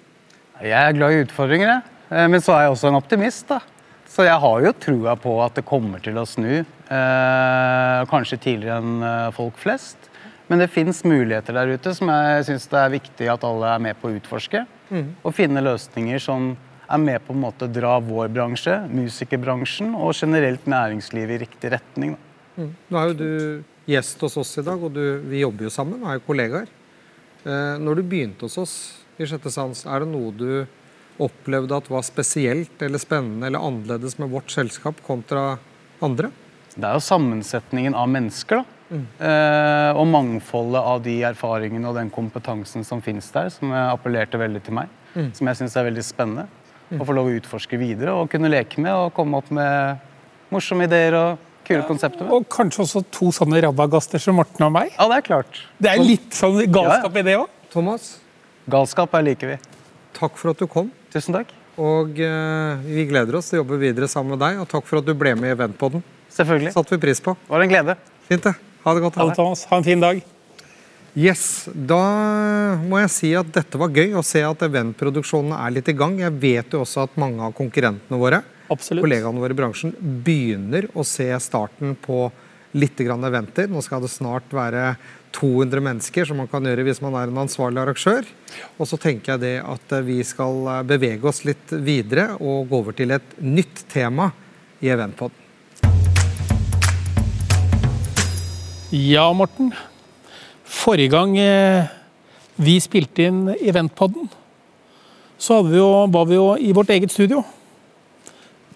Jeg 0.64 0.72
er 0.76 0.96
glad 0.96 1.12
i 1.12 1.22
utfordringer, 1.24 1.68
jeg. 1.74 1.96
Eh, 2.10 2.28
Men 2.28 2.40
så 2.40 2.54
er 2.56 2.66
jeg 2.66 2.74
også 2.76 2.88
en 2.88 3.00
optimist. 3.00 3.48
da. 3.48 3.60
Så 4.08 4.24
jeg 4.24 4.38
har 4.40 4.60
jo 4.62 4.72
trua 4.72 5.16
på 5.18 5.34
at 5.44 5.54
det 5.58 5.64
kommer 5.66 6.00
til 6.00 6.16
å 6.16 6.24
snu. 6.24 6.64
Eh, 6.64 8.06
kanskje 8.08 8.38
tidligere 8.40 8.78
enn 8.80 9.02
eh, 9.02 9.30
folk 9.36 9.58
flest. 9.60 9.96
Men 10.48 10.62
det 10.62 10.70
fins 10.70 11.02
muligheter 11.04 11.52
der 11.52 11.72
ute 11.74 11.92
som 11.92 12.08
jeg 12.08 12.44
syns 12.46 12.68
det 12.70 12.78
er 12.78 12.92
viktig 12.94 13.28
at 13.32 13.44
alle 13.44 13.72
er 13.74 13.82
med 13.82 13.98
på 13.98 14.08
å 14.08 14.14
utforske. 14.14 14.64
Og 15.26 15.34
finne 15.34 15.58
løsninger 15.66 16.20
som 16.22 16.52
er 16.86 17.00
med 17.02 17.24
på 17.26 17.34
en 17.34 17.40
måte 17.42 17.66
å 17.66 17.72
dra 17.72 17.96
vår 17.98 18.28
bransje, 18.30 18.76
musikerbransjen 18.94 19.90
og 19.98 20.14
generelt 20.14 20.68
næringslivet 20.70 21.34
i 21.34 21.40
riktig 21.42 21.72
retning. 21.74 22.12
Da. 22.14 22.68
Nå 22.94 23.00
er 23.00 23.08
jo 23.10 23.16
du 23.18 23.64
gjest 23.90 24.22
hos 24.22 24.36
oss 24.38 24.52
i 24.62 24.62
dag, 24.62 24.78
og 24.78 24.94
du, 24.94 25.02
vi 25.26 25.42
jobber 25.42 25.66
jo 25.66 25.72
sammen, 25.74 26.06
er 26.06 26.20
jo 26.20 26.24
kollegaer. 26.28 26.70
Eh, 27.42 27.74
når 27.82 27.98
du 27.98 28.02
begynte 28.06 28.46
hos 28.46 28.56
oss 28.62 28.76
i 29.18 29.28
Sjette 29.28 29.52
sans, 29.52 29.84
er 29.86 30.02
det 30.02 30.10
noe 30.10 30.32
du 30.36 30.50
opplevde 31.22 31.78
at 31.78 31.88
var 31.88 32.04
spesielt 32.04 32.82
eller 32.84 33.00
spennende 33.00 33.48
eller 33.48 33.62
annerledes 33.64 34.18
med 34.20 34.32
vårt 34.34 34.52
selskap 34.52 34.98
kontra 35.06 35.56
andre? 36.04 36.30
Det 36.76 36.84
er 36.84 36.98
jo 36.98 37.04
sammensetningen 37.06 37.96
av 37.96 38.10
mennesker, 38.12 38.60
da. 38.60 38.72
Eh, 38.86 39.96
og 39.98 40.04
mangfoldet 40.06 40.78
av 40.78 41.00
de 41.02 41.16
erfaringene 41.26 41.88
og 41.88 41.96
den 41.96 42.10
kompetansen 42.12 42.84
som 42.86 43.00
finnes 43.02 43.26
der, 43.34 43.48
som 43.50 43.72
appellerte 43.72 44.38
veldig 44.38 44.62
til 44.66 44.76
meg. 44.78 44.92
Som 45.34 45.48
jeg 45.48 45.58
syns 45.62 45.74
er 45.80 45.88
veldig 45.88 46.04
spennende. 46.04 46.44
Å 46.92 47.02
få 47.02 47.16
lov 47.16 47.30
å 47.30 47.34
utforske 47.34 47.78
videre 47.80 48.12
og 48.14 48.28
kunne 48.30 48.50
leke 48.52 48.78
med 48.84 48.92
og 48.94 49.14
komme 49.16 49.40
opp 49.40 49.48
med 49.54 50.04
morsomme 50.52 50.86
ideer 50.86 51.16
og 51.18 51.46
kule 51.66 51.82
konsepter. 51.88 52.28
Og 52.30 52.46
kanskje 52.52 52.84
også 52.84 53.02
to 53.10 53.32
sånne 53.34 53.58
rabagaster 53.64 54.22
som 54.22 54.38
Morten 54.38 54.68
og 54.68 54.74
meg. 54.76 54.92
Ja, 54.94 55.08
det 55.10 55.18
er 55.18 55.26
klart. 55.26 55.64
Det 55.82 55.90
er 55.90 56.04
litt 56.04 56.36
sånn 56.36 56.60
galskap 56.70 57.18
i 57.18 57.24
det 57.26 57.40
òg. 57.40 57.50
Thomas, 57.72 58.12
Galskap 58.70 59.14
er 59.14 59.22
liker 59.28 59.52
vi. 59.54 59.56
takk 60.16 60.36
for 60.40 60.50
at 60.54 60.58
du 60.58 60.66
kom. 60.66 60.88
Tusen 61.12 61.34
takk. 61.36 61.50
Og 61.76 62.16
eh, 62.24 62.84
vi 62.88 63.04
gleder 63.06 63.36
oss 63.36 63.50
til 63.50 63.58
å 63.58 63.62
jobbe 63.62 63.76
videre 63.82 64.08
sammen 64.08 64.32
med 64.34 64.40
deg, 64.40 64.62
og 64.62 64.68
takk 64.70 64.86
for 64.88 64.98
at 65.02 65.06
du 65.06 65.12
ble 65.14 65.34
med 65.36 65.50
i 65.50 65.54
Eventpodden. 65.54 66.02
Selvfølgelig. 66.32 66.72
Satte 66.72 66.94
vi 66.96 67.02
pris 67.02 67.20
på. 67.22 67.34
Det 67.36 67.52
var 67.52 67.64
en 67.66 67.70
glede. 67.72 67.96
Fint, 68.26 68.42
det. 68.48 68.54
Ha 68.86 68.94
det 68.96 69.02
godt. 69.04 69.18
Ha 69.20 69.26
det, 69.28 69.36
Thomas. 69.36 69.66
Ha 69.70 69.76
en 69.76 69.84
fin 69.86 70.00
dag. 70.02 70.22
Yes, 71.16 71.68
Da 71.72 72.00
må 72.84 72.98
jeg 73.00 73.12
si 73.12 73.30
at 73.38 73.48
dette 73.54 73.78
var 73.80 73.88
gøy 73.94 74.16
å 74.18 74.24
se 74.26 74.42
at 74.44 74.64
eventproduksjonene 74.66 75.60
er 75.64 75.72
litt 75.78 75.88
i 75.88 75.94
gang. 75.96 76.18
Jeg 76.20 76.34
vet 76.42 76.74
jo 76.76 76.82
også 76.84 77.06
at 77.06 77.14
mange 77.20 77.40
av 77.46 77.54
konkurrentene 77.56 78.18
våre 78.20 78.42
Absolutt. 78.72 79.04
kollegaene 79.04 79.40
våre 79.40 79.54
i 79.56 79.56
bransjen 79.56 79.94
begynner 80.26 80.90
å 80.92 81.04
se 81.08 81.28
starten 81.40 81.94
på 82.04 82.26
litt 82.76 83.00
ventetid. 83.00 83.72
Nå 83.72 83.82
skal 83.84 84.04
det 84.04 84.12
snart 84.12 84.52
være 84.54 84.96
200 85.36 85.82
mennesker, 85.84 86.24
som 86.24 86.38
man 86.40 86.48
kan 86.48 86.64
gjøre 86.64 86.84
hvis 86.86 87.02
man 87.04 87.16
er 87.18 87.30
en 87.30 87.42
ansvarlig 87.44 87.82
arrangør. 87.82 88.28
Og 88.78 88.88
så 88.88 88.98
tenker 89.00 89.34
jeg 89.34 89.44
det 89.44 89.56
at 89.64 89.96
vi 90.06 90.20
skal 90.24 90.62
eh, 90.72 90.84
bevege 90.88 91.28
oss 91.28 91.44
litt 91.48 91.72
videre 91.72 92.34
og 92.38 92.70
gå 92.70 92.80
over 92.80 92.96
til 92.96 93.12
et 93.16 93.36
nytt 93.40 93.84
tema 93.92 94.30
i 94.80 94.92
Eventpod. 94.92 95.34
Ja, 98.94 99.26
Morten. 99.34 99.72
Forrige 100.66 101.12
gang 101.12 101.36
eh, 101.40 101.88
vi 102.56 102.78
spilte 102.80 103.26
inn 103.28 103.40
Eventpodden, 103.60 104.30
så 105.36 105.60
vi 105.66 105.76
jo, 105.76 106.06
var 106.08 106.28
vi 106.30 106.38
jo 106.38 106.46
i 106.56 106.72
vårt 106.72 106.90
eget 106.94 107.12
studio. 107.12 107.42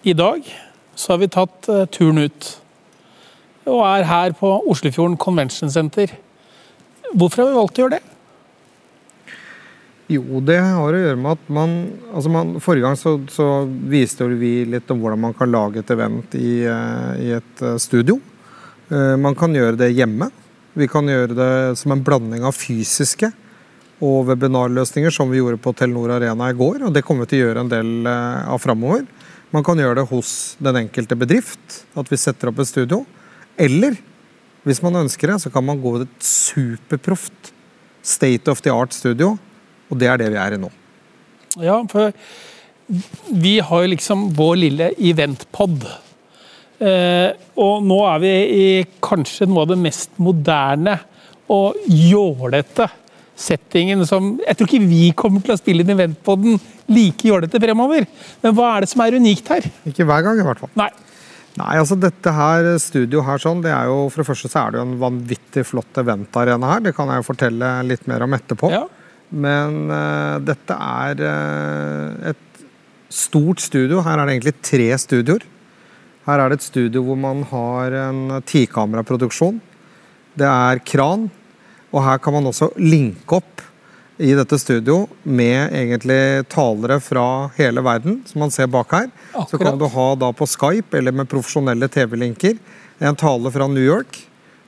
I 0.03 0.13
dag 0.13 0.45
så 0.95 1.13
har 1.13 1.21
vi 1.23 1.31
tatt 1.31 1.69
eh, 1.69 1.87
turen 1.89 2.27
ut 2.27 2.49
og 3.69 3.81
er 3.85 4.07
her 4.09 4.33
på 4.37 4.49
Oslofjorden 4.71 5.17
Convention 5.21 5.71
Center. 5.71 6.13
Hvorfor 7.11 7.43
har 7.43 7.51
vi 7.51 7.59
valgt 7.59 7.77
å 7.77 7.83
gjøre 7.83 7.99
det? 7.99 8.05
Jo, 10.11 10.41
det 10.43 10.57
har 10.59 10.91
å 10.91 10.99
gjøre 10.99 11.19
med 11.19 11.37
at 11.37 11.51
man, 11.53 11.75
altså 12.11 12.31
man 12.33 12.55
Forrige 12.63 12.83
gang 12.83 12.97
så, 12.99 13.13
så 13.31 13.45
viste 13.91 14.27
vi 14.27 14.65
litt 14.67 14.89
om 14.91 14.99
hvordan 14.99 15.21
man 15.27 15.35
kan 15.37 15.51
lage 15.51 15.79
et 15.79 15.93
event 15.93 16.35
i, 16.35 16.63
eh, 16.67 17.13
i 17.21 17.29
et 17.37 17.63
eh, 17.63 17.77
studio. 17.79 18.17
Eh, 18.91 19.15
Man 19.21 19.37
kan 19.39 19.55
gjøre 19.55 19.79
det 19.79 19.93
hjemme. 19.95 20.27
Vi 20.75 20.87
kan 20.91 21.07
gjøre 21.07 21.37
det 21.37 21.53
som 21.79 21.95
en 21.95 22.03
blanding 22.03 22.43
av 22.47 22.55
fysiske 22.57 23.31
og 24.03 24.27
webinarløsninger, 24.31 25.13
som 25.13 25.31
vi 25.31 25.39
gjorde 25.39 25.61
på 25.61 25.75
Telenor 25.77 26.17
Arena 26.17 26.49
i 26.49 26.57
går. 26.59 26.87
og 26.87 26.93
Det 26.95 27.05
kommer 27.07 27.27
vi 27.27 27.35
til 27.35 27.43
å 27.43 27.47
gjøre 27.47 27.63
en 27.63 27.71
del 27.71 28.11
av 28.11 28.59
framover. 28.63 29.05
Man 29.51 29.63
kan 29.67 29.79
gjøre 29.79 30.01
det 30.01 30.07
hos 30.09 30.57
den 30.63 30.79
enkelte 30.79 31.15
bedrift, 31.19 31.83
at 31.95 32.09
vi 32.11 32.19
setter 32.19 32.51
opp 32.51 32.59
et 32.63 32.71
studio. 32.71 33.03
Eller 33.59 33.97
hvis 34.67 34.81
man 34.83 34.99
ønsker 35.03 35.33
det, 35.33 35.39
så 35.43 35.51
kan 35.53 35.65
man 35.65 35.81
gå 35.81 35.95
til 35.97 36.05
et 36.05 36.27
superproft 36.27 37.51
state 38.05 38.51
of 38.51 38.61
the 38.61 38.73
art 38.73 38.93
studio. 38.93 39.35
Og 39.89 39.99
det 39.99 40.07
er 40.07 40.21
det 40.21 40.29
vi 40.33 40.39
er 40.39 40.55
i 40.55 40.61
nå. 40.61 40.69
Ja, 41.61 41.81
for 41.91 42.13
vi 43.41 43.57
har 43.63 43.89
liksom 43.91 44.29
vår 44.37 44.55
lille 44.61 44.91
eventpod. 44.99 45.85
Eh, 46.81 47.29
og 47.61 47.83
nå 47.85 47.99
er 48.09 48.23
vi 48.23 48.31
i 48.31 48.67
kanskje 49.03 49.47
noe 49.49 49.65
av 49.65 49.73
det 49.73 49.81
mest 49.81 50.15
moderne 50.21 50.97
og 51.51 51.77
jålete 51.91 52.87
settingen 53.41 54.03
som 54.05 54.35
Jeg 54.43 54.57
tror 54.57 54.69
ikke 54.69 54.89
vi 54.89 55.05
kommer 55.17 55.41
til 55.41 55.55
å 55.55 55.59
spille 55.59 55.83
inn 55.83 55.93
eventpodden 55.93 56.59
like 56.91 57.25
jålete 57.25 57.61
fremover. 57.61 58.05
Men 58.43 58.55
hva 58.57 58.75
er 58.75 58.83
det 58.83 58.91
som 58.91 59.01
er 59.05 59.17
unikt 59.17 59.49
her? 59.49 59.65
Ikke 59.87 60.05
hver 60.05 60.25
gang, 60.25 60.41
i 60.41 60.45
hvert 60.45 60.61
fall. 60.61 60.73
Nei. 60.79 60.91
Nei, 61.59 61.73
altså 61.75 61.97
dette 61.99 62.31
her 62.31 62.69
studio 62.79 63.23
her 63.27 63.41
sånn, 63.43 63.59
det 63.63 63.73
er 63.75 63.89
jo 63.89 64.05
For 64.07 64.21
det 64.21 64.27
første 64.29 64.51
så 64.51 64.61
er 64.61 64.71
det 64.71 64.79
jo 64.79 64.85
en 64.87 64.99
vanvittig 65.01 65.65
flott 65.67 65.99
eventarena 65.99 66.75
her. 66.75 66.85
Det 66.85 66.93
kan 66.95 67.11
jeg 67.11 67.21
jo 67.21 67.27
fortelle 67.27 67.71
litt 67.87 68.07
mer 68.07 68.23
om 68.23 68.37
etterpå. 68.37 68.71
Ja. 68.71 68.85
Men 69.31 69.81
uh, 69.91 70.39
dette 70.43 70.75
er 70.75 71.23
uh, 71.23 72.31
et 72.31 72.63
stort 73.11 73.63
studio. 73.63 73.99
Her 74.05 74.19
er 74.19 74.27
det 74.27 74.37
egentlig 74.37 74.55
tre 74.63 74.87
studioer. 74.99 75.43
Her 76.27 76.39
er 76.39 76.51
det 76.51 76.61
et 76.61 76.69
studio 76.69 77.03
hvor 77.03 77.19
man 77.19 77.43
har 77.49 77.97
en 78.05 78.39
tikameraproduksjon. 78.47 79.59
Det 80.39 80.47
er 80.47 80.79
kran, 80.87 81.29
Og 81.91 82.05
her 82.05 82.19
kan 82.23 82.33
man 82.33 82.47
også 82.47 82.69
linke 82.79 83.35
opp 83.35 83.61
i 84.21 84.33
dette 84.37 84.59
studio 84.61 85.07
med 85.23 85.73
egentlig 85.73 86.47
talere 86.53 86.99
fra 87.01 87.49
hele 87.57 87.81
verden, 87.81 88.19
som 88.25 88.43
man 88.43 88.51
ser 88.53 88.69
bak 88.69 88.91
her. 88.93 89.07
Akkurat. 89.31 89.49
Så 89.49 89.57
kan 89.57 89.79
du 89.81 89.87
ha 89.89 90.07
da 90.15 90.29
på 90.33 90.45
Skype 90.47 90.97
eller 90.97 91.15
med 91.15 91.29
profesjonelle 91.29 91.89
TV-linker 91.89 92.59
en 93.01 93.17
tale 93.17 93.51
fra 93.51 93.67
New 93.67 93.83
York. 93.83 94.19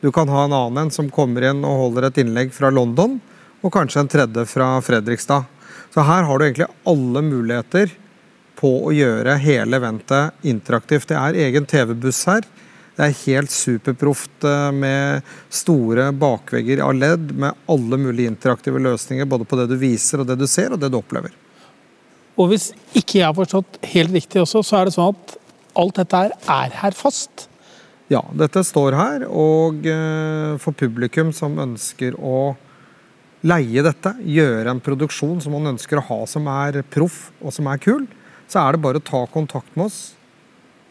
Du 0.02 0.12
kan 0.12 0.30
ha 0.30 0.46
en 0.46 0.54
annen 0.54 0.86
en 0.86 0.92
som 0.92 1.12
kommer 1.14 1.46
inn 1.52 1.62
og 1.64 1.80
holder 1.84 2.10
et 2.10 2.18
innlegg 2.24 2.54
fra 2.56 2.74
London, 2.74 3.20
og 3.62 3.72
kanskje 3.72 4.02
en 4.02 4.10
tredje 4.12 4.46
fra 4.50 4.74
Fredrikstad. 4.82 5.46
Så 5.94 6.02
her 6.02 6.26
har 6.26 6.40
du 6.40 6.46
egentlig 6.48 6.72
alle 6.90 7.22
muligheter 7.22 7.94
på 8.60 8.72
å 8.88 8.92
gjøre 8.96 9.38
hele 9.44 9.78
eventet 9.78 10.50
interaktivt. 10.50 11.12
Det 11.12 11.20
er 11.20 11.38
egen 11.46 11.70
TV-buss 11.70 12.26
her. 12.32 12.48
Det 12.94 13.08
er 13.08 13.16
helt 13.24 13.50
superproft 13.54 14.46
eh, 14.46 14.68
med 14.76 15.30
store 15.50 16.12
bakvegger 16.14 16.84
av 16.86 16.94
ledd 16.94 17.32
med 17.34 17.66
alle 17.72 17.98
mulige 17.98 18.30
interaktive 18.30 18.82
løsninger 18.82 19.26
både 19.30 19.48
på 19.50 19.58
det 19.58 19.72
du 19.72 19.80
viser 19.82 20.22
og 20.22 20.30
det 20.30 20.38
du 20.38 20.46
ser 20.50 20.76
og 20.76 20.82
det 20.82 20.92
du 20.94 21.00
opplever. 21.00 21.34
Og 22.38 22.52
hvis 22.52 22.70
ikke 22.94 23.20
jeg 23.20 23.28
har 23.28 23.38
forstått 23.38 23.82
helt 23.94 24.14
riktig 24.14 24.42
også, 24.44 24.62
så 24.66 24.80
er 24.80 24.90
det 24.90 24.96
sånn 24.96 25.14
at 25.14 25.36
alt 25.82 25.98
dette 25.98 26.22
her 26.22 26.38
er 26.54 26.78
her 26.84 26.98
fast. 26.98 27.48
Ja, 28.14 28.22
dette 28.38 28.62
står 28.68 28.94
her, 28.98 29.26
og 29.26 29.86
eh, 29.90 30.54
for 30.62 30.78
publikum 30.78 31.34
som 31.34 31.58
ønsker 31.64 32.18
å 32.20 32.54
leie 33.44 33.84
dette, 33.84 34.14
gjøre 34.22 34.70
en 34.70 34.82
produksjon 34.84 35.42
som 35.42 35.58
man 35.58 35.74
ønsker 35.74 35.98
å 35.98 36.08
ha 36.12 36.24
som 36.30 36.46
er 36.52 36.84
proff 36.94 37.32
og 37.42 37.56
som 37.56 37.68
er 37.74 37.82
kul, 37.82 38.06
så 38.46 38.68
er 38.68 38.76
det 38.76 38.86
bare 38.86 39.02
å 39.02 39.08
ta 39.08 39.26
kontakt 39.34 39.74
med 39.74 39.90
oss 39.90 40.04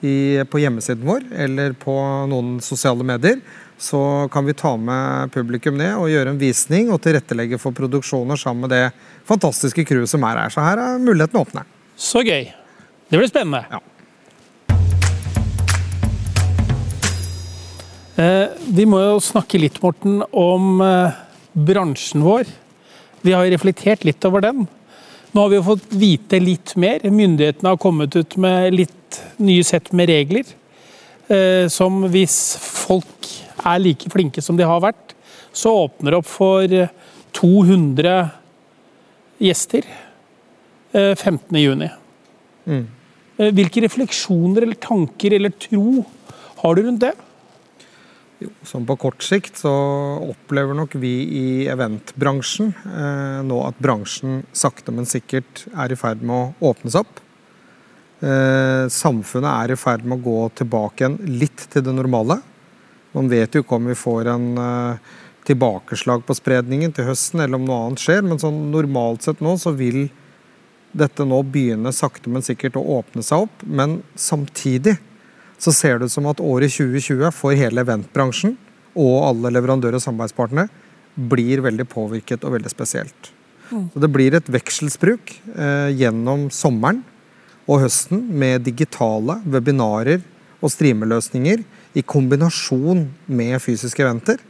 i, 0.05 0.43
på 0.51 0.61
hjemmesiden 0.63 1.05
vår 1.07 1.29
eller 1.45 1.77
på 1.79 1.95
noen 2.31 2.57
sosiale 2.65 3.07
medier. 3.07 3.39
Så 3.83 4.29
kan 4.33 4.47
vi 4.47 4.55
ta 4.55 4.77
med 4.79 5.33
publikum 5.35 5.79
ned 5.79 5.97
og 5.99 6.11
gjøre 6.11 6.35
en 6.35 6.41
visning 6.41 6.91
og 6.95 7.01
tilrettelegge 7.03 7.59
for 7.59 7.75
produksjoner 7.75 8.39
sammen 8.39 8.67
med 8.67 8.75
det 8.75 8.85
fantastiske 9.29 9.87
crewet 9.89 10.11
som 10.11 10.23
er 10.29 10.45
her. 10.45 10.55
Så 10.55 10.63
her 10.63 10.79
er 10.83 11.01
mulighetene 11.03 11.43
åpne. 11.43 11.65
Så 11.99 12.23
gøy. 12.27 12.47
Det 13.11 13.19
blir 13.19 13.31
spennende. 13.31 13.65
Ja. 13.71 13.83
Eh, 18.23 18.49
vi 18.77 18.85
må 18.87 19.01
jo 19.01 19.21
snakke 19.25 19.61
litt, 19.61 19.81
Morten, 19.83 20.21
om 20.31 20.83
eh, 20.85 21.19
bransjen 21.53 22.25
vår. 22.25 22.51
Vi 23.23 23.35
har 23.35 23.47
jo 23.47 23.55
reflektert 23.55 24.05
litt 24.07 24.25
over 24.29 24.45
den. 24.45 24.67
Nå 25.33 25.41
har 25.41 25.49
vi 25.49 25.57
jo 25.57 25.65
fått 25.65 25.95
vite 25.97 26.39
litt 26.43 26.75
mer. 26.77 27.05
Myndighetene 27.09 27.73
har 27.73 27.81
kommet 27.81 28.13
ut 28.19 28.37
med 28.41 28.75
litt 28.75 29.21
nye 29.41 29.65
sett 29.65 29.89
med 29.97 30.11
regler. 30.13 30.45
Eh, 31.33 31.65
som 31.73 32.03
hvis 32.13 32.37
folk 32.61 33.29
er 33.65 33.81
like 33.81 34.13
flinke 34.13 34.45
som 34.45 34.59
de 34.59 34.67
har 34.69 34.83
vært, 34.85 35.15
så 35.57 35.73
åpner 35.87 36.13
det 36.13 36.21
opp 36.21 36.29
for 36.29 36.77
eh, 36.77 36.93
200 37.39 38.17
gjester 39.41 39.89
eh, 40.93 41.15
15.6. 41.17 41.89
Mm. 42.69 42.85
Eh, 43.39 43.53
Hvilke 43.57 43.87
refleksjoner 43.87 44.67
eller 44.67 44.81
tanker 44.85 45.39
eller 45.39 45.57
tro 45.57 46.03
har 46.61 46.77
du 46.77 46.85
rundt 46.85 47.07
det? 47.07 47.15
Sånn 48.67 48.87
på 48.89 48.97
kort 49.01 49.25
sikt 49.25 49.59
så 49.61 49.73
opplever 50.23 50.77
nok 50.77 50.95
vi 51.01 51.13
i 51.39 51.47
eventbransjen 51.71 52.73
eh, 52.87 53.41
nå 53.47 53.59
at 53.67 53.81
bransjen 53.83 54.43
sakte, 54.57 54.95
men 54.95 55.09
sikkert 55.09 55.67
er 55.73 55.93
i 55.93 55.99
ferd 55.99 56.25
med 56.27 56.37
å 56.37 56.71
åpnes 56.73 56.97
opp. 56.99 57.21
Eh, 58.23 58.87
samfunnet 58.93 59.51
er 59.51 59.75
i 59.75 59.81
ferd 59.81 60.07
med 60.07 60.21
å 60.21 60.27
gå 60.29 60.39
tilbake 60.63 61.03
igjen 61.03 61.19
litt 61.43 61.67
til 61.73 61.85
det 61.87 61.95
normale. 61.97 62.39
Man 63.17 63.29
vet 63.29 63.55
jo 63.55 63.65
ikke 63.65 63.81
om 63.81 63.91
vi 63.91 63.99
får 63.99 64.31
en 64.33 64.49
eh, 64.63 65.13
tilbakeslag 65.49 66.23
på 66.27 66.37
spredningen 66.39 66.95
til 66.95 67.11
høsten, 67.11 67.43
eller 67.43 67.59
om 67.59 67.67
noe 67.67 67.81
annet 67.87 68.03
skjer, 68.03 68.23
men 68.27 68.41
sånn 68.41 68.69
normalt 68.73 69.27
sett 69.27 69.43
nå 69.43 69.57
så 69.61 69.75
vil 69.77 70.07
dette 70.93 71.25
nå 71.25 71.41
begynne 71.49 71.93
sakte, 71.97 72.31
men 72.31 72.45
sikkert 72.45 72.77
å 72.79 72.85
åpne 72.99 73.25
seg 73.27 73.47
opp. 73.47 73.65
Men 73.65 74.01
samtidig 74.15 74.99
så 75.63 75.73
ser 75.75 75.99
det 75.99 76.11
ut 76.11 76.15
som 76.15 76.27
at 76.31 76.43
året 76.43 76.75
2020 76.75 77.31
for 77.35 77.55
hele 77.55 77.85
eventbransjen 77.85 78.57
og 78.99 79.15
alle 79.29 79.53
leverandører 79.55 80.01
og 80.01 80.05
samarbeidspartnere 80.05 80.69
blir 81.15 81.63
veldig 81.63 81.87
påvirket 81.93 82.45
og 82.45 82.57
veldig 82.57 82.73
spesielt. 82.73 83.31
Så 83.73 84.01
Det 84.01 84.11
blir 84.13 84.35
et 84.37 84.49
vekselsbruk 84.53 85.33
eh, 85.57 85.91
gjennom 85.97 86.51
sommeren 86.53 87.01
og 87.65 87.85
høsten 87.85 88.21
med 88.37 88.67
digitale 88.67 89.39
webinarer 89.49 90.21
og 90.63 90.73
streameløsninger 90.73 91.63
i 91.97 92.03
kombinasjon 92.03 93.07
med 93.27 93.57
fysiske 93.63 94.03
eventer. 94.05 94.43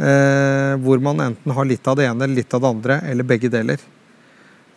Eh, 0.00 0.74
hvor 0.80 1.00
man 1.04 1.20
enten 1.20 1.52
har 1.52 1.68
litt 1.68 1.88
av 1.88 1.98
det 1.98 2.06
ene 2.08 2.28
litt 2.30 2.52
av 2.56 2.62
det 2.62 2.70
andre, 2.74 3.00
eller 3.10 3.26
begge 3.26 3.50
deler. 3.52 3.80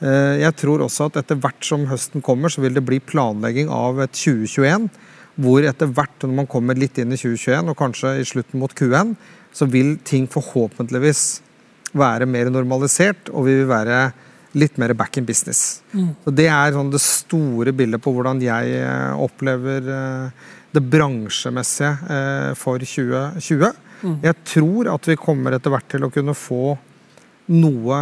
Eh, 0.03 0.39
Jeg 0.44 0.56
tror 0.60 0.84
også 0.84 1.08
at 1.08 1.22
etter 1.22 1.39
hvert 1.39 1.63
som 1.63 1.86
høsten 1.88 2.22
kommer, 2.22 2.50
så 2.50 2.62
vil 2.62 2.74
det 2.74 2.84
bli 2.84 3.00
planlegging 3.00 3.70
av 3.72 4.01
et 4.03 4.12
2021. 4.12 4.89
Hvor 5.42 5.66
etter 5.66 5.90
hvert 5.90 6.25
når 6.25 6.36
man 6.44 6.50
kommer 6.50 6.78
litt 6.78 7.00
inn 7.02 7.13
i 7.13 7.18
2021, 7.18 7.72
og 7.72 7.80
kanskje 7.80 8.18
i 8.22 8.28
slutten 8.28 8.62
mot 8.62 8.74
Q1, 8.78 9.16
så 9.54 9.66
vil 9.70 9.96
ting 10.06 10.28
forhåpentligvis 10.30 11.24
være 11.98 12.28
mer 12.30 12.50
normalisert, 12.54 13.30
og 13.34 13.48
vi 13.48 13.58
vil 13.62 13.70
være 13.70 14.06
litt 14.58 14.78
mer 14.78 14.94
back 14.98 15.18
in 15.18 15.25
business. 15.25 15.82
Så 15.92 16.34
Det 16.34 16.46
er 16.50 16.74
sånn 16.75 16.92
det 16.94 17.02
store 17.02 17.74
bildet 17.74 18.02
på 18.02 18.13
hvordan 18.13 18.42
jeg 18.42 18.75
eh, 18.78 19.13
opplever 19.18 19.90
eh, 19.90 20.50
det 20.74 20.84
bransjemessige 20.94 21.94
eh, 22.18 22.52
for 22.58 22.82
2020. 22.82 23.74
Jeg 24.04 24.36
tror 24.44 24.90
at 24.92 25.08
vi 25.08 25.16
kommer 25.16 25.56
etter 25.56 25.72
hvert 25.72 25.88
til 25.90 26.04
å 26.04 26.12
kunne 26.12 26.36
få 26.36 26.75
noe 27.54 27.98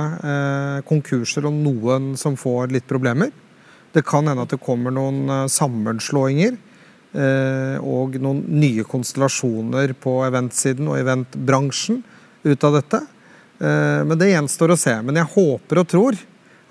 konkurser 0.86 1.46
og 1.50 1.56
noen 1.62 2.12
som 2.18 2.36
får 2.38 2.72
litt 2.74 2.88
problemer. 2.90 3.30
Det 3.94 4.04
kan 4.06 4.26
hende 4.30 4.46
at 4.46 4.54
det 4.54 4.62
kommer 4.62 4.94
noen 4.94 5.50
sammenslåinger 5.50 6.58
og 7.12 8.14
noen 8.24 8.38
nye 8.62 8.86
konstellasjoner 8.88 9.92
på 10.00 10.14
eventsiden 10.24 10.88
og 10.88 11.00
eventbransjen 11.02 11.98
ut 12.44 12.64
av 12.64 12.78
dette. 12.78 13.02
Eh, 13.62 14.02
men 14.06 14.18
det 14.18 14.32
gjenstår 14.32 14.74
å 14.74 14.80
se. 14.80 14.94
Men 15.06 15.22
jeg 15.22 15.34
håper 15.36 15.82
og 15.82 15.90
tror 15.90 16.20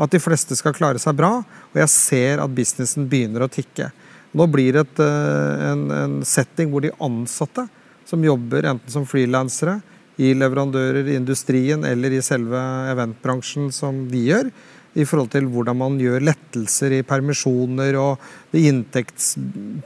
at 0.01 0.15
de 0.15 0.23
fleste 0.23 0.57
skal 0.59 0.75
klare 0.75 1.01
seg 1.03 1.19
bra, 1.19 1.37
og 1.45 1.77
jeg 1.77 1.93
ser 1.93 2.43
at 2.43 2.55
businessen 2.55 3.07
begynner 3.11 3.45
å 3.45 3.53
tikke. 3.53 3.91
Nå 4.37 4.47
blir 4.51 4.75
det 4.75 4.87
et, 4.87 5.03
eh, 5.05 5.69
en, 5.71 5.85
en 5.95 6.19
setting 6.27 6.73
hvor 6.73 6.85
de 6.85 6.95
ansatte 7.03 7.67
som 8.09 8.25
jobber 8.25 8.67
enten 8.67 8.91
som 8.91 9.07
frilansere, 9.07 9.81
i 10.21 10.35
leverandører 10.37 11.07
i 11.09 11.15
industrien 11.17 11.81
eller 11.89 12.13
i 12.13 12.19
selve 12.21 12.59
eventbransjen 12.91 13.71
som 13.73 14.03
vi 14.11 14.27
gjør, 14.27 14.51
i 14.99 15.05
forhold 15.07 15.31
til 15.31 15.47
hvordan 15.51 15.79
man 15.79 15.99
gjør 16.01 16.25
lettelser 16.31 16.97
i 16.97 17.05
permisjoner 17.07 17.95
og 18.01 18.23
det 18.51 18.65
inntekts, 18.67 19.35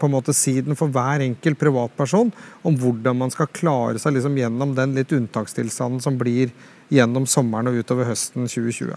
på 0.01 0.09
en 0.09 0.15
måte, 0.15 0.33
siden 0.37 0.79
for 0.79 0.93
hver 0.93 1.25
enkelt 1.27 1.61
privatperson, 1.61 2.33
om 2.65 2.79
hvordan 2.81 3.19
man 3.21 3.33
skal 3.35 3.51
klare 3.53 4.01
seg 4.01 4.17
liksom 4.17 4.39
gjennom 4.41 4.73
den 4.77 4.97
litt 4.97 5.13
unntakstilstanden 5.13 6.01
som 6.05 6.17
blir 6.21 6.55
gjennom 6.93 7.27
sommeren 7.29 7.69
og 7.69 7.83
utover 7.83 8.09
høsten 8.09 8.49
2020. 8.49 8.97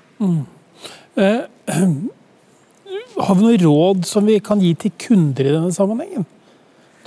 Har 3.17 3.33
vi 3.35 3.41
noe 3.41 3.59
råd 3.59 4.05
som 4.05 4.27
vi 4.29 4.37
kan 4.43 4.61
gi 4.61 4.75
til 4.77 4.93
kunder 5.01 5.47
i 5.47 5.53
denne 5.55 5.73
sammenhengen? 5.73 6.27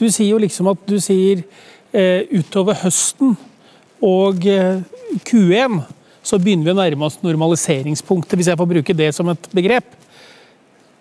Du 0.01 0.09
sier 0.11 0.33
jo 0.33 0.41
liksom 0.43 0.69
at 0.73 0.83
du 0.89 0.97
sier 1.03 1.45
eh, 1.93 2.27
utover 2.33 2.79
høsten 2.83 3.37
og 4.05 4.47
eh, 4.49 4.81
Q1 5.29 5.81
så 6.23 6.39
begynner 6.41 6.69
vi 6.69 6.75
å 6.75 6.81
nærme 6.81 7.09
oss 7.09 7.21
normaliseringspunktet, 7.25 8.37
hvis 8.39 8.51
jeg 8.53 8.61
får 8.61 8.71
bruke 8.75 8.97
det 8.97 9.09
som 9.17 9.31
et 9.33 9.49
begrep. 9.57 9.89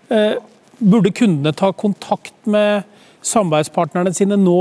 Eh, 0.10 0.40
burde 0.80 1.12
kundene 1.16 1.54
ta 1.56 1.72
kontakt 1.76 2.36
med 2.50 2.88
samarbeidspartnerne 3.26 4.14
sine 4.16 4.38
nå 4.40 4.56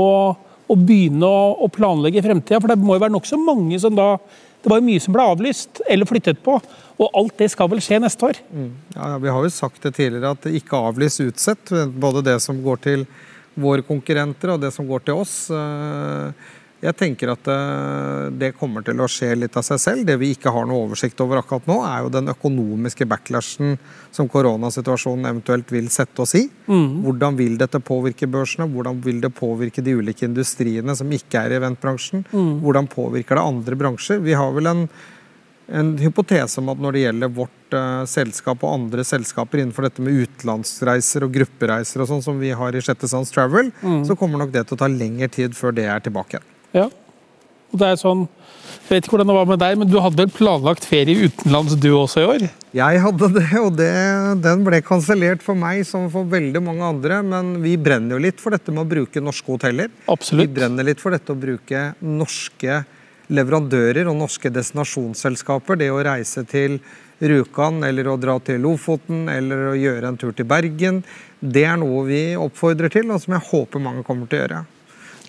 og 0.69 0.83
begynne 0.85 1.25
å, 1.25 1.69
planlegge 1.73 2.23
fremtida? 2.25 2.59
For 2.59 2.69
det 2.71 2.77
må 2.81 2.97
jo 2.97 3.03
være 3.05 3.15
nokså 3.15 3.39
mange 3.41 3.79
som 3.81 3.95
da 3.97 4.17
Det 4.59 4.67
var 4.67 4.81
jo 4.81 4.89
mye 4.89 4.99
som 4.99 5.13
ble 5.15 5.23
avlyst 5.23 5.79
eller 5.87 6.03
flyttet 6.03 6.41
på, 6.43 6.57
og 6.99 7.13
alt 7.15 7.37
det 7.39 7.45
skal 7.47 7.69
vel 7.71 7.79
skje 7.79 8.01
neste 8.03 8.25
år? 8.27 8.41
Ja, 8.91 9.13
Vi 9.15 9.31
har 9.31 9.45
jo 9.45 9.51
sagt 9.55 9.81
det 9.87 9.93
tidligere 9.95 10.33
at 10.35 10.47
ikke 10.51 10.81
avlys 10.89 11.15
utsett. 11.23 11.71
Både 11.95 12.19
det 12.27 12.41
som 12.43 12.59
går 12.59 12.81
til 12.83 13.05
våre 13.55 13.85
konkurrenter 13.87 14.51
og 14.51 14.59
det 14.59 14.73
som 14.75 14.83
går 14.83 15.05
til 15.07 15.21
oss. 15.21 15.47
Jeg 16.79 16.95
tenker 16.95 17.33
at 17.33 17.47
eh, 17.51 18.29
det 18.39 18.53
kommer 18.55 18.85
til 18.87 19.01
å 19.03 19.07
skje 19.11 19.33
litt 19.35 19.57
av 19.59 19.65
seg 19.67 19.81
selv. 19.83 20.05
Det 20.07 20.15
vi 20.21 20.31
ikke 20.31 20.53
har 20.55 20.67
noe 20.67 20.85
oversikt 20.85 21.19
over 21.19 21.41
akkurat 21.41 21.67
nå, 21.67 21.75
er 21.83 22.05
jo 22.05 22.13
den 22.13 22.31
økonomiske 22.31 23.07
backlashen 23.09 23.75
som 24.15 24.29
koronasituasjonen 24.31 25.27
eventuelt 25.27 25.73
vil 25.75 25.91
sette 25.91 26.23
oss 26.23 26.37
i. 26.39 26.45
Hvordan 27.03 27.35
vil 27.39 27.59
dette 27.59 27.83
påvirke 27.83 28.29
børsene? 28.31 28.69
Hvordan 28.71 29.03
vil 29.03 29.19
det 29.23 29.33
påvirke 29.35 29.83
de 29.83 29.97
ulike 29.99 30.27
industriene 30.29 30.95
som 30.95 31.11
ikke 31.11 31.43
er 31.43 31.55
i 31.55 31.59
eventbransjen? 31.59 32.23
Hvordan 32.31 32.87
påvirker 32.91 33.35
det 33.35 33.47
andre 33.51 33.79
bransjer? 33.83 34.23
Vi 34.23 34.37
har 34.39 34.55
vel 34.55 34.71
en 34.71 34.85
en 35.69 35.97
hypotese 36.01 36.57
om 36.61 36.71
at 36.71 36.79
når 36.81 36.95
det 36.95 37.01
gjelder 37.03 37.33
vårt 37.33 37.75
uh, 37.77 38.05
selskap 38.09 38.63
og 38.65 38.71
andre 38.73 39.03
selskaper 39.05 39.61
innenfor 39.61 39.85
dette 39.85 40.01
med 40.01 40.23
utenlandsreiser 40.25 41.25
og 41.27 41.35
gruppereiser 41.35 42.03
og 42.03 42.09
sånn 42.09 42.23
som 42.25 42.39
vi 42.41 42.49
har 42.57 42.73
i 42.75 42.81
Sjette 42.81 43.09
Sans 43.11 43.29
Travel, 43.29 43.69
så 44.07 44.17
kommer 44.17 44.41
nok 44.41 44.55
det 44.55 44.65
til 44.65 44.79
å 44.79 44.81
ta 44.81 44.89
lengre 44.89 45.29
tid 45.29 45.57
før 45.57 45.75
det 45.77 45.85
er 45.85 46.01
tilbake 46.01 46.39
igjen. 46.39 46.55
Ja. 46.75 46.89
Og 47.69 47.81
det 47.81 47.87
er 47.91 47.99
sånn, 48.01 48.25
jeg 48.89 48.97
vet 48.97 49.05
ikke 49.05 49.13
hvordan 49.13 49.29
det 49.29 49.37
var 49.37 49.49
med 49.49 49.61
deg, 49.61 49.75
men 49.77 49.89
Du 49.89 49.99
hadde 50.01 50.17
vel 50.17 50.31
planlagt 50.33 50.85
ferie 50.89 51.29
utenlands 51.29 51.75
du 51.77 51.89
også 51.93 52.23
i 52.23 52.29
år? 52.29 52.45
Jeg 52.73 53.01
hadde 53.03 53.29
det, 53.35 53.47
og 53.61 53.75
det, 53.77 53.89
den 54.41 54.63
ble 54.65 54.79
kansellert 54.85 55.43
for 55.45 55.57
meg 55.57 55.83
som 55.89 56.07
for 56.13 56.25
veldig 56.29 56.61
mange 56.65 56.85
andre. 56.85 57.19
Men 57.25 57.55
vi 57.63 57.75
brenner 57.81 58.17
jo 58.17 58.23
litt 58.25 58.41
for 58.41 58.53
dette 58.53 58.73
med 58.73 58.85
å 58.85 58.89
bruke 58.89 59.21
norske 59.21 59.53
hoteller. 59.53 59.91
Absolutt. 60.09 60.47
Vi 60.47 60.55
brenner 60.57 60.85
litt 60.89 61.01
for 61.01 61.13
dette 61.13 61.33
å 61.33 61.37
bruke 61.37 61.91
norske 62.01 62.81
leverandører 63.29 64.09
og 64.09 64.17
norske 64.17 64.49
destinasjonsselskaper. 64.53 65.77
Det 65.81 65.91
å 65.93 66.01
reise 66.05 66.45
til 66.49 66.79
Rjukan 67.19 67.83
eller 67.83 68.07
å 68.09 68.17
dra 68.17 68.37
til 68.41 68.61
Lofoten 68.63 69.27
eller 69.29 69.73
å 69.73 69.77
gjøre 69.77 70.09
en 70.09 70.17
tur 70.17 70.33
til 70.33 70.49
Bergen. 70.49 71.03
Det 71.39 71.65
er 71.67 71.77
noe 71.77 72.05
vi 72.07 72.23
oppfordrer 72.39 72.89
til, 72.93 73.11
og 73.11 73.21
som 73.21 73.37
jeg 73.37 73.49
håper 73.51 73.83
mange 73.83 74.05
kommer 74.07 74.29
til 74.29 74.39
å 74.39 74.43
gjøre. 74.45 74.65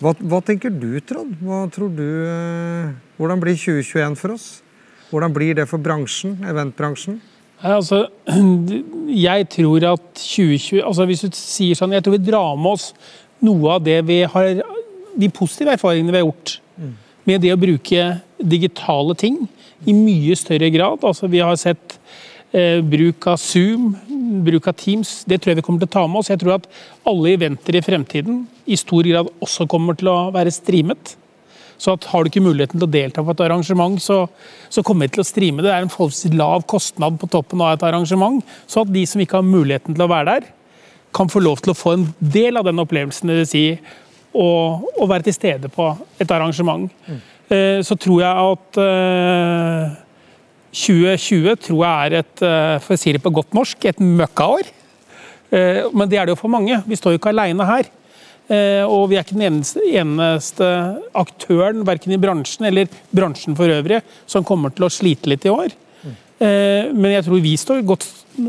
Hva, 0.01 0.15
hva 0.17 0.39
tenker 0.41 0.73
du, 0.73 0.95
Trond? 1.05 1.35
Hva 1.45 1.63
tror 1.73 1.91
du, 1.93 2.07
eh, 2.25 2.93
hvordan 3.19 3.41
blir 3.41 3.57
2021 3.57 4.17
for 4.17 4.33
oss? 4.33 4.47
Hvordan 5.11 5.33
blir 5.35 5.53
det 5.59 5.67
for 5.69 5.81
bransjen, 5.81 6.39
eventbransjen? 6.47 7.19
Altså, 7.61 8.07
jeg 9.27 9.47
tror 9.53 9.85
at 9.91 10.07
2020 10.17 10.81
altså 10.81 11.05
Hvis 11.05 11.21
du 11.21 11.35
sier 11.37 11.77
sånn 11.77 11.91
Jeg 11.93 12.01
tror 12.01 12.15
vi 12.15 12.23
drar 12.25 12.55
med 12.57 12.71
oss 12.71 12.87
noe 13.45 13.75
av 13.75 13.83
det 13.85 13.99
vi 14.07 14.15
har 14.25 14.63
De 15.13 15.29
positive 15.29 15.75
erfaringene 15.75 16.09
vi 16.09 16.17
har 16.17 16.25
gjort 16.25 16.55
med 17.29 17.43
det 17.43 17.51
å 17.53 17.59
bruke 17.61 18.05
digitale 18.41 19.13
ting 19.13 19.35
i 19.85 19.93
mye 19.93 20.33
større 20.37 20.71
grad. 20.73 21.03
Altså, 21.05 21.29
vi 21.29 21.41
har 21.41 21.53
sett 21.59 21.99
eh, 22.49 22.79
bruk 22.81 23.27
av 23.29 23.37
Zoom, 23.37 23.91
bruk 24.45 24.69
av 24.71 24.77
Teams. 24.79 25.21
Det 25.27 25.41
tror 25.41 25.51
jeg 25.51 25.61
vi 25.61 25.65
kommer 25.65 25.83
til 25.83 25.89
å 25.91 25.95
ta 25.95 26.05
med 26.07 26.21
oss. 26.21 26.31
Jeg 26.31 26.41
tror 26.41 26.57
at 26.57 26.69
alle 27.09 27.33
eventer 27.35 27.77
i 27.77 27.83
fremtiden 27.85 28.45
i 28.65 28.77
stor 28.79 29.07
grad 29.07 29.31
også 29.43 29.67
kommer 29.71 29.97
til 29.99 30.11
å 30.11 30.19
være 30.35 30.53
streamet. 30.55 31.15
Så 31.81 31.95
at 31.97 32.05
har 32.11 32.23
du 32.23 32.29
ikke 32.29 32.43
muligheten 32.45 32.77
til 32.77 32.85
å 32.85 32.93
delta 32.93 33.23
på 33.25 33.33
et 33.33 33.43
arrangement, 33.47 33.97
så, 34.01 34.23
så 34.69 34.83
kommer 34.85 35.07
vi 35.07 35.15
til 35.15 35.23
å 35.23 35.27
streame 35.27 35.63
det. 35.63 35.69
Det 35.69 35.75
er 35.75 35.87
en 35.87 35.93
forholdsvis 35.93 36.35
lav 36.37 36.65
kostnad 36.69 37.17
på 37.21 37.29
toppen 37.33 37.63
av 37.65 37.73
et 37.73 37.85
arrangement, 37.87 38.43
så 38.69 38.83
at 38.83 38.91
de 38.93 39.01
som 39.09 39.23
ikke 39.23 39.39
har 39.39 39.47
muligheten 39.47 39.97
til 39.97 40.05
å 40.05 40.11
være 40.11 40.35
der, 40.35 40.51
kan 41.11 41.31
få 41.31 41.41
lov 41.43 41.59
til 41.63 41.73
å 41.73 41.77
få 41.77 41.95
en 41.97 42.05
del 42.21 42.59
av 42.59 42.69
den 42.69 42.79
opplevelsen 42.79 43.31
det 43.31 43.39
vil 43.41 43.49
si 43.49 43.65
å, 44.31 44.45
å 44.79 45.07
være 45.09 45.27
til 45.27 45.35
stede 45.35 45.71
på 45.73 45.89
et 46.21 46.31
arrangement. 46.31 46.85
Mm. 47.09 47.19
Så 47.83 47.97
tror 47.99 48.21
jeg 48.21 48.51
at 48.53 48.77
eh, 48.79 49.97
2020 50.71 51.55
tror 51.67 51.81
jeg 51.83 52.11
er 52.11 52.17
et, 52.21 52.41
eh, 52.47 52.77
for 52.79 52.95
å 52.95 52.99
si 52.99 53.11
det 53.11 53.21
på 53.23 53.33
godt 53.33 53.53
norsk, 53.53 53.85
et 53.85 53.99
møkkaår. 53.99 54.69
Eh, 55.51 55.89
Men 55.93 56.07
det 56.07 56.17
er 56.17 56.25
det 56.25 56.35
jo 56.35 56.41
for 56.41 56.49
mange. 56.49 56.83
Vi 56.87 56.95
står 56.95 57.13
jo 57.13 57.19
ikke 57.19 57.33
alene 57.33 57.65
her. 57.65 57.85
Eh, 58.49 58.83
Og 58.83 59.09
vi 59.09 59.15
er 59.15 59.23
ikke 59.23 59.37
den 59.37 59.51
eneste, 59.51 59.79
eneste 59.83 61.01
aktøren, 61.13 61.83
verken 61.85 62.13
i 62.13 62.17
bransjen 62.17 62.65
eller 62.65 62.87
bransjen 63.13 63.55
for 63.55 63.67
øvrig, 63.67 64.01
som 64.25 64.43
kommer 64.43 64.73
til 64.73 64.85
å 64.85 64.89
slite 64.91 65.27
litt 65.27 65.45
i 65.45 65.49
år. 65.49 65.71
Men 66.41 67.11
jeg 67.11 67.23
tror 67.23 67.39
vi 67.39 67.55
står 67.55 67.85
godt, 67.85 68.07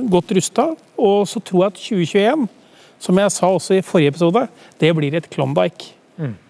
godt 0.09 0.29
rusta. 0.33 0.76
Og 0.97 1.26
så 1.29 1.43
tror 1.45 1.64
jeg 1.64 1.67
at 1.67 1.75
2021, 1.75 2.49
som 2.99 3.19
jeg 3.19 3.31
sa 3.31 3.47
også 3.47 3.76
i 3.76 3.83
forrige 3.83 4.14
episode, 4.14 4.49
det 4.81 4.95
blir 4.97 5.14
et 5.14 5.29
Klondyke. 5.29 5.93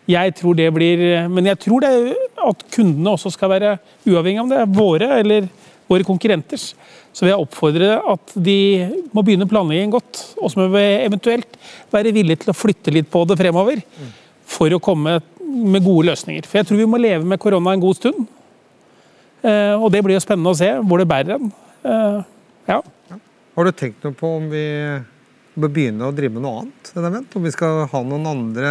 Jeg 0.07 0.35
tror 0.35 0.55
det 0.55 0.73
blir, 0.73 1.29
Men 1.29 1.45
jeg 1.47 1.59
tror 1.59 1.81
det 1.81 2.17
at 2.51 2.65
kundene 2.75 3.13
også 3.15 3.33
skal 3.35 3.51
være 3.53 3.77
uavhengig 4.09 4.43
om 4.43 4.51
det 4.51 4.65
våre 4.77 5.09
eller 5.21 5.49
våre 5.91 6.07
konkurrenters. 6.07 6.73
Så 7.13 7.25
vil 7.27 7.33
jeg 7.35 7.43
oppfordre 7.45 7.89
at 8.15 8.33
de 8.41 8.57
må 9.13 9.23
begynne 9.25 9.49
planleggingen 9.51 9.93
godt. 9.93 10.23
Og 10.41 10.51
så 10.53 10.63
må 10.63 10.69
vi 10.73 10.85
eventuelt 11.05 11.59
være 11.93 12.15
villige 12.17 12.45
til 12.45 12.53
å 12.55 12.57
flytte 12.57 12.95
litt 12.95 13.11
på 13.13 13.25
det 13.29 13.37
fremover. 13.41 13.83
For 14.49 14.73
å 14.73 14.81
komme 14.83 15.19
med 15.53 15.85
gode 15.85 16.09
løsninger. 16.09 16.47
For 16.49 16.61
jeg 16.63 16.71
tror 16.71 16.81
vi 16.81 16.89
må 16.89 17.01
leve 17.01 17.27
med 17.29 17.41
korona 17.43 17.75
en 17.77 17.83
god 17.83 17.99
stund. 17.99 18.25
Eh, 19.43 19.75
Og 19.77 19.91
det 19.93 20.01
blir 20.05 20.17
jo 20.17 20.25
spennende 20.25 20.53
å 20.55 20.57
se 20.57 20.71
hvor 20.81 21.03
det 21.03 21.09
bærer 21.11 21.37
hen. 21.37 21.53
Eh, 21.85 22.23
Ja. 22.73 22.81
Har 23.57 23.65
du 23.65 23.73
tenkt 23.73 24.05
noe 24.05 24.15
på 24.17 24.29
om 24.39 24.49
vi 24.49 24.65
bør 25.59 25.69
begynne 25.69 26.07
å 26.09 26.15
drive 26.15 26.33
med 26.33 26.43
noe 26.47 26.63
annet? 26.63 27.35
Om 27.37 27.43
vi 27.43 27.51
skal 27.53 27.87
ha 27.91 28.01
noen 28.07 28.25
andre 28.31 28.71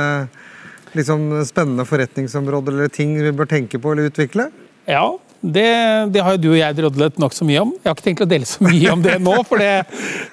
liksom, 0.98 1.30
spennende 1.48 1.86
forretningsområder 1.88 2.78
eller 2.78 2.94
ting 2.94 3.14
vi 3.20 3.34
bør 3.36 3.50
tenke 3.50 3.80
på 3.82 3.94
eller 3.94 4.10
utvikle? 4.12 4.50
Ja, 4.90 5.06
det, 5.42 5.68
det 6.14 6.22
har 6.22 6.36
jo 6.36 6.42
du 6.42 6.50
og 6.52 6.60
jeg 6.60 6.78
drodlet 6.78 7.20
nokså 7.22 7.46
mye 7.48 7.64
om. 7.64 7.72
Jeg 7.80 7.90
har 7.90 7.98
ikke 7.98 8.08
tenkt 8.10 8.26
å 8.26 8.30
dele 8.30 8.50
så 8.50 8.66
mye 8.66 8.92
om 8.94 9.02
det 9.06 9.18
nå, 9.22 9.36
for 9.50 9.62
det 9.62 9.86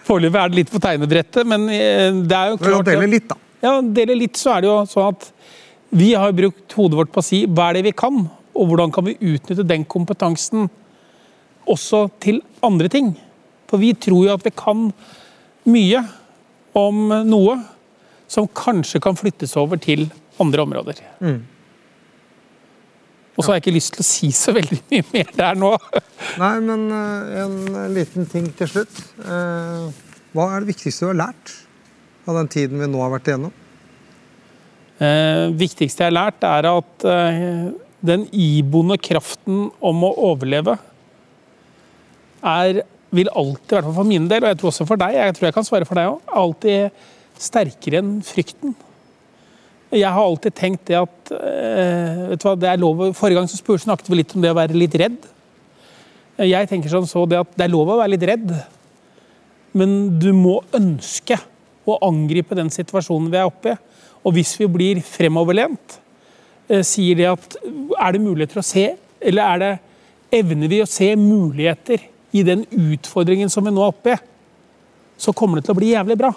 foreløpig 0.08 0.40
er 0.40 0.52
det 0.52 0.60
litt 0.60 0.72
på 0.72 0.82
tegnebrettet. 0.84 1.48
Men 1.48 1.68
eh, 1.72 2.10
det 2.28 2.36
er 2.36 2.52
jo 2.52 2.60
klart 2.60 2.90
dele 2.90 3.08
litt, 3.08 3.28
da. 3.30 3.38
Ja, 3.64 3.78
dele 3.82 4.18
litt, 4.18 4.36
så 4.38 4.54
er 4.54 4.62
det 4.62 4.70
jo 4.70 4.80
sånn 4.88 5.14
at 5.14 5.30
vi 5.98 6.10
har 6.12 6.34
brukt 6.36 6.76
hodet 6.76 6.98
vårt 7.00 7.14
på 7.14 7.22
å 7.22 7.26
si 7.26 7.42
hva 7.48 7.70
er 7.70 7.78
det 7.78 7.86
vi 7.88 7.94
kan, 7.96 8.26
og 8.28 8.68
hvordan 8.68 8.92
kan 8.92 9.06
vi 9.08 9.16
utnytte 9.16 9.64
den 9.66 9.86
kompetansen 9.88 10.68
også 11.68 12.06
til 12.22 12.42
andre 12.64 12.90
ting. 12.92 13.14
For 13.68 13.80
vi 13.80 13.94
tror 13.96 14.26
jo 14.26 14.36
at 14.36 14.44
vi 14.44 14.52
kan 14.56 14.90
mye 15.68 16.04
om 16.76 17.08
noe 17.28 17.58
som 18.28 18.48
kanskje 18.52 19.00
kan 19.04 19.16
flyttes 19.16 19.56
over 19.60 19.80
til 19.80 20.06
andre 20.06 20.27
områder. 20.42 21.00
Og 23.38 23.44
så 23.44 23.52
har 23.52 23.58
jeg 23.58 23.68
ikke 23.68 23.76
lyst 23.76 23.94
til 23.94 24.02
å 24.02 24.08
si 24.08 24.28
så 24.34 24.52
veldig 24.56 24.80
mye 24.90 25.04
mer 25.12 25.28
der 25.36 25.58
nå. 25.58 25.70
Nei, 26.42 26.54
men 26.66 26.88
eh, 26.90 27.36
en 27.44 27.92
liten 27.94 28.26
ting 28.30 28.48
til 28.58 28.70
slutt. 28.72 28.98
Eh, 29.22 30.04
Hva 30.34 30.48
er 30.56 30.64
det 30.64 30.72
viktigste 30.72 31.06
du 31.06 31.12
har 31.12 31.20
lært 31.28 31.54
av 32.28 32.40
den 32.40 32.50
tiden 32.50 32.82
vi 32.82 32.88
nå 32.90 32.98
har 33.04 33.14
vært 33.14 33.30
igjennom? 33.30 33.54
Eh, 34.98 35.44
viktigste 35.54 36.02
jeg 36.02 36.10
har 36.10 36.16
lært, 36.16 36.42
er 36.42 36.66
at 36.72 37.06
eh, 37.06 37.70
den 38.10 38.26
iboende 38.34 38.98
kraften 38.98 39.68
om 39.78 40.02
å 40.06 40.10
overleve 40.32 40.74
er, 42.42 42.82
vil 43.14 43.30
alltid, 43.30 43.70
i 43.70 43.76
hvert 43.76 43.86
fall 43.86 43.96
for 44.00 44.10
min 44.10 44.26
del, 44.30 44.42
og 44.42 44.50
jeg 44.50 44.58
tror 44.60 44.72
også 44.72 44.86
for 44.90 45.00
deg, 45.00 45.14
jeg 45.14 45.38
tror 45.38 45.48
jeg 45.48 45.56
kan 45.56 45.66
svare 45.66 45.86
for 45.88 45.98
deg 45.98 46.10
òg, 46.10 46.34
alltid 46.42 47.06
sterkere 47.38 48.02
enn 48.02 48.12
frykten. 48.26 48.74
Jeg 49.88 50.12
har 50.12 50.20
alltid 50.20 50.52
tenkt 50.52 50.88
det 50.90 50.98
at 50.98 51.30
eh, 51.32 52.24
vet 52.32 52.42
du 52.42 52.44
hva, 52.44 52.54
det 52.60 52.68
er 52.68 52.80
lov, 52.80 53.00
Forrige 53.16 53.40
gang 53.40 53.48
så 53.48 53.56
spurte 53.56 53.86
snakket 53.86 54.10
vi 54.10 54.18
litt 54.20 54.34
om 54.36 54.42
det 54.44 54.52
å 54.52 54.58
være 54.58 54.76
litt 54.76 54.96
redd. 55.00 55.16
Jeg 56.44 56.68
tenker 56.70 56.92
sånn 56.92 57.08
så 57.08 57.24
det 57.26 57.40
at 57.40 57.54
det 57.56 57.64
er 57.66 57.72
lov 57.72 57.88
å 57.90 57.96
være 57.98 58.12
litt 58.12 58.26
redd, 58.28 58.52
men 59.78 59.94
du 60.20 60.28
må 60.36 60.58
ønske 60.76 61.38
å 61.88 61.96
angripe 62.04 62.56
den 62.58 62.70
situasjonen 62.72 63.30
vi 63.32 63.40
er 63.40 63.48
oppe 63.48 63.72
i. 63.72 63.78
Og 64.26 64.34
hvis 64.36 64.52
vi 64.60 64.68
blir 64.70 65.00
fremoverlent, 65.04 65.98
eh, 66.68 66.84
sier 66.84 67.16
det 67.16 67.28
at 67.30 67.56
er 67.64 68.12
det 68.12 68.22
muligheter 68.22 68.60
å 68.60 68.66
se, 68.66 68.90
eller 69.18 69.54
er 69.54 69.62
det, 69.64 69.72
evner 70.38 70.68
vi 70.68 70.82
å 70.84 70.90
se 70.90 71.14
muligheter 71.16 72.02
i 72.36 72.42
den 72.44 72.66
utfordringen 72.68 73.48
som 73.48 73.64
vi 73.64 73.72
nå 73.72 73.80
er 73.80 73.94
oppe 73.94 74.12
i, 74.12 74.20
så 75.18 75.32
kommer 75.32 75.58
det 75.58 75.66
til 75.66 75.74
å 75.74 75.78
bli 75.80 75.94
jævlig 75.94 76.18
bra. 76.20 76.34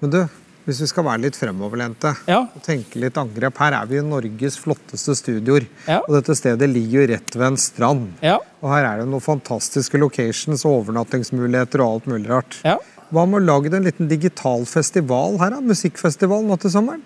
Men 0.00 0.12
du, 0.12 0.20
hvis 0.64 0.80
vi 0.80 0.86
skal 0.88 1.04
være 1.04 1.20
litt 1.26 1.36
fremoverlente 1.36 2.14
Ja. 2.26 2.38
og 2.54 2.62
tenke 2.64 2.96
litt 3.02 3.18
angrep 3.20 3.58
Her 3.60 3.72
er 3.82 3.86
vi 3.90 3.98
i 3.98 4.02
Norges 4.04 4.56
flotteste 4.58 5.14
studioer. 5.18 5.66
Ja. 5.86 5.98
Og 6.08 6.14
dette 6.16 6.34
stedet 6.38 6.68
ligger 6.72 7.02
jo 7.04 7.06
rett 7.14 7.34
ved 7.36 7.46
en 7.46 7.56
strand. 7.60 8.12
Ja, 8.22 8.38
Og 8.62 8.70
her 8.72 8.84
er 8.88 8.98
det 9.02 9.08
noen 9.08 9.20
fantastiske 9.20 9.98
locations 10.00 10.64
og 10.64 10.86
overnattingsmuligheter 10.86 11.80
og 11.84 11.92
alt 12.00 12.06
mulig 12.06 12.28
rart. 12.30 12.60
ja. 12.64 12.78
Hva 13.12 13.26
med 13.28 13.42
å 13.42 13.44
lage 13.46 13.72
en 13.76 13.84
liten 13.84 14.08
digital 14.08 14.64
festival 14.66 15.36
her, 15.38 15.50
da? 15.50 15.60
Musikkfestival 15.60 16.42
nå 16.48 16.56
til 16.58 16.70
sommeren? 16.72 17.02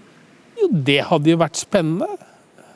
Jo, 0.57 0.69
det 0.73 1.03
hadde 1.05 1.27
jo 1.35 1.37
vært 1.37 1.59
spennende. 1.59 2.07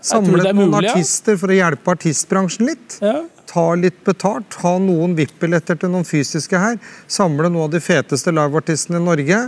Samlet 0.02 0.50
noen 0.54 0.74
artister 0.80 1.38
for 1.38 1.52
å 1.52 1.56
hjelpe 1.56 1.94
artistbransjen 1.94 2.66
litt. 2.66 2.98
Ja. 3.00 3.20
Ta 3.46 3.68
litt 3.78 4.00
betalt, 4.04 4.52
ha 4.64 4.74
noen 4.82 5.14
VIP-billetter 5.16 5.78
til 5.78 5.92
noen 5.94 6.04
fysiske 6.08 6.58
her. 6.58 6.78
Samle 7.06 7.48
noen 7.48 7.68
av 7.68 7.70
de 7.70 7.80
feteste 7.84 8.32
liveartistene 8.34 8.98
i 9.00 9.04
Norge. 9.06 9.40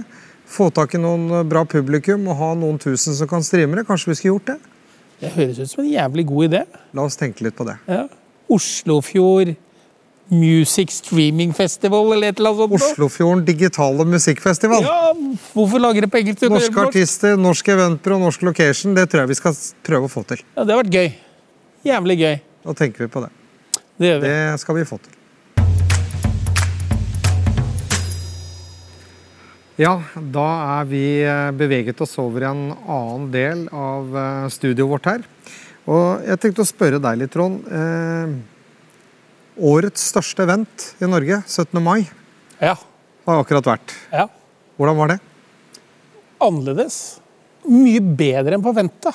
Få 0.46 0.68
tak 0.74 0.94
i 0.94 1.00
noen 1.00 1.28
eh, 1.30 1.44
bra 1.48 1.64
publikum 1.68 2.28
og 2.28 2.38
ha 2.40 2.52
noen 2.58 2.78
tusen 2.82 3.16
som 3.16 3.28
kan 3.30 3.44
streame 3.44 3.80
det. 3.80 3.86
Kanskje 3.88 4.12
vi 4.12 4.18
skulle 4.20 4.34
gjort 4.36 4.52
det? 4.52 4.58
Det 5.22 5.32
høres 5.36 5.60
ut 5.62 5.70
som 5.70 5.84
en 5.84 5.90
jævlig 5.90 6.26
god 6.28 6.48
idé. 6.50 6.64
La 6.94 7.06
oss 7.06 7.16
tenke 7.20 7.46
litt 7.46 7.56
på 7.56 7.66
det. 7.68 7.78
Ja. 7.88 8.04
Oslofjord 8.52 9.54
Music 10.32 10.90
Streaming 10.90 11.52
Festival 11.56 12.12
eller 12.14 12.32
et 12.32 12.40
eller 12.40 12.56
annet 12.56 12.80
sånt. 12.80 12.92
Oslofjorden 12.94 13.44
digitale 13.44 14.06
musikkfestival. 14.08 14.84
Ja, 14.84 15.12
hvorfor 15.52 15.82
lager 15.82 16.06
det 16.06 16.10
på 16.12 16.20
engelsk? 16.20 16.42
Gjøre 16.44 16.54
det 16.54 16.60
Norske 16.60 16.86
artister, 16.88 17.36
norsk 17.40 17.70
eventbyrå, 17.74 18.18
norsk 18.22 18.46
location. 18.48 18.96
Det 18.96 19.06
tror 19.12 19.24
jeg 19.24 19.32
vi 19.34 19.38
skal 19.40 19.58
prøve 19.86 20.08
å 20.08 20.12
få 20.12 20.24
til. 20.32 20.44
Ja, 20.56 20.64
det 20.64 20.76
har 20.76 20.80
vært 20.82 20.96
gøy. 20.96 21.10
Jævlig 21.84 22.18
gøy. 22.22 22.38
Da 22.64 22.76
tenker 22.78 23.04
vi 23.04 23.10
på 23.12 23.24
det. 23.24 23.30
Det 24.00 24.10
gjør 24.10 24.22
vi. 24.22 24.32
Det 24.32 24.60
skal 24.64 24.80
vi 24.80 24.86
få 24.88 25.00
til. 25.04 25.13
Ja, 29.80 29.96
da 30.14 30.44
er 30.78 30.84
vi 30.86 31.02
eh, 31.26 31.48
beveget 31.58 31.98
oss 32.04 32.12
over 32.22 32.44
i 32.44 32.46
en 32.46 32.68
annen 32.86 33.24
del 33.34 33.64
av 33.74 34.12
eh, 34.20 34.44
studioet 34.54 34.90
vårt 34.92 35.08
her. 35.10 35.24
Og 35.90 36.22
jeg 36.28 36.40
tenkte 36.44 36.62
å 36.62 36.68
spørre 36.68 37.00
deg 37.02 37.18
litt, 37.20 37.32
Trond. 37.34 37.66
Eh, 37.66 38.36
årets 39.74 40.06
største 40.12 40.46
event 40.46 40.86
i 41.02 41.08
Norge, 41.10 41.40
17. 41.46 41.82
mai, 41.82 42.04
Ja. 42.62 42.76
har 43.26 43.42
akkurat 43.42 43.66
vært. 43.74 43.94
ja. 44.12 44.28
Hvordan 44.78 44.96
var 44.98 45.08
det? 45.12 45.18
Annerledes. 46.42 47.20
Mye 47.70 48.00
bedre 48.02 48.56
enn 48.56 48.62
forventa. 48.64 49.12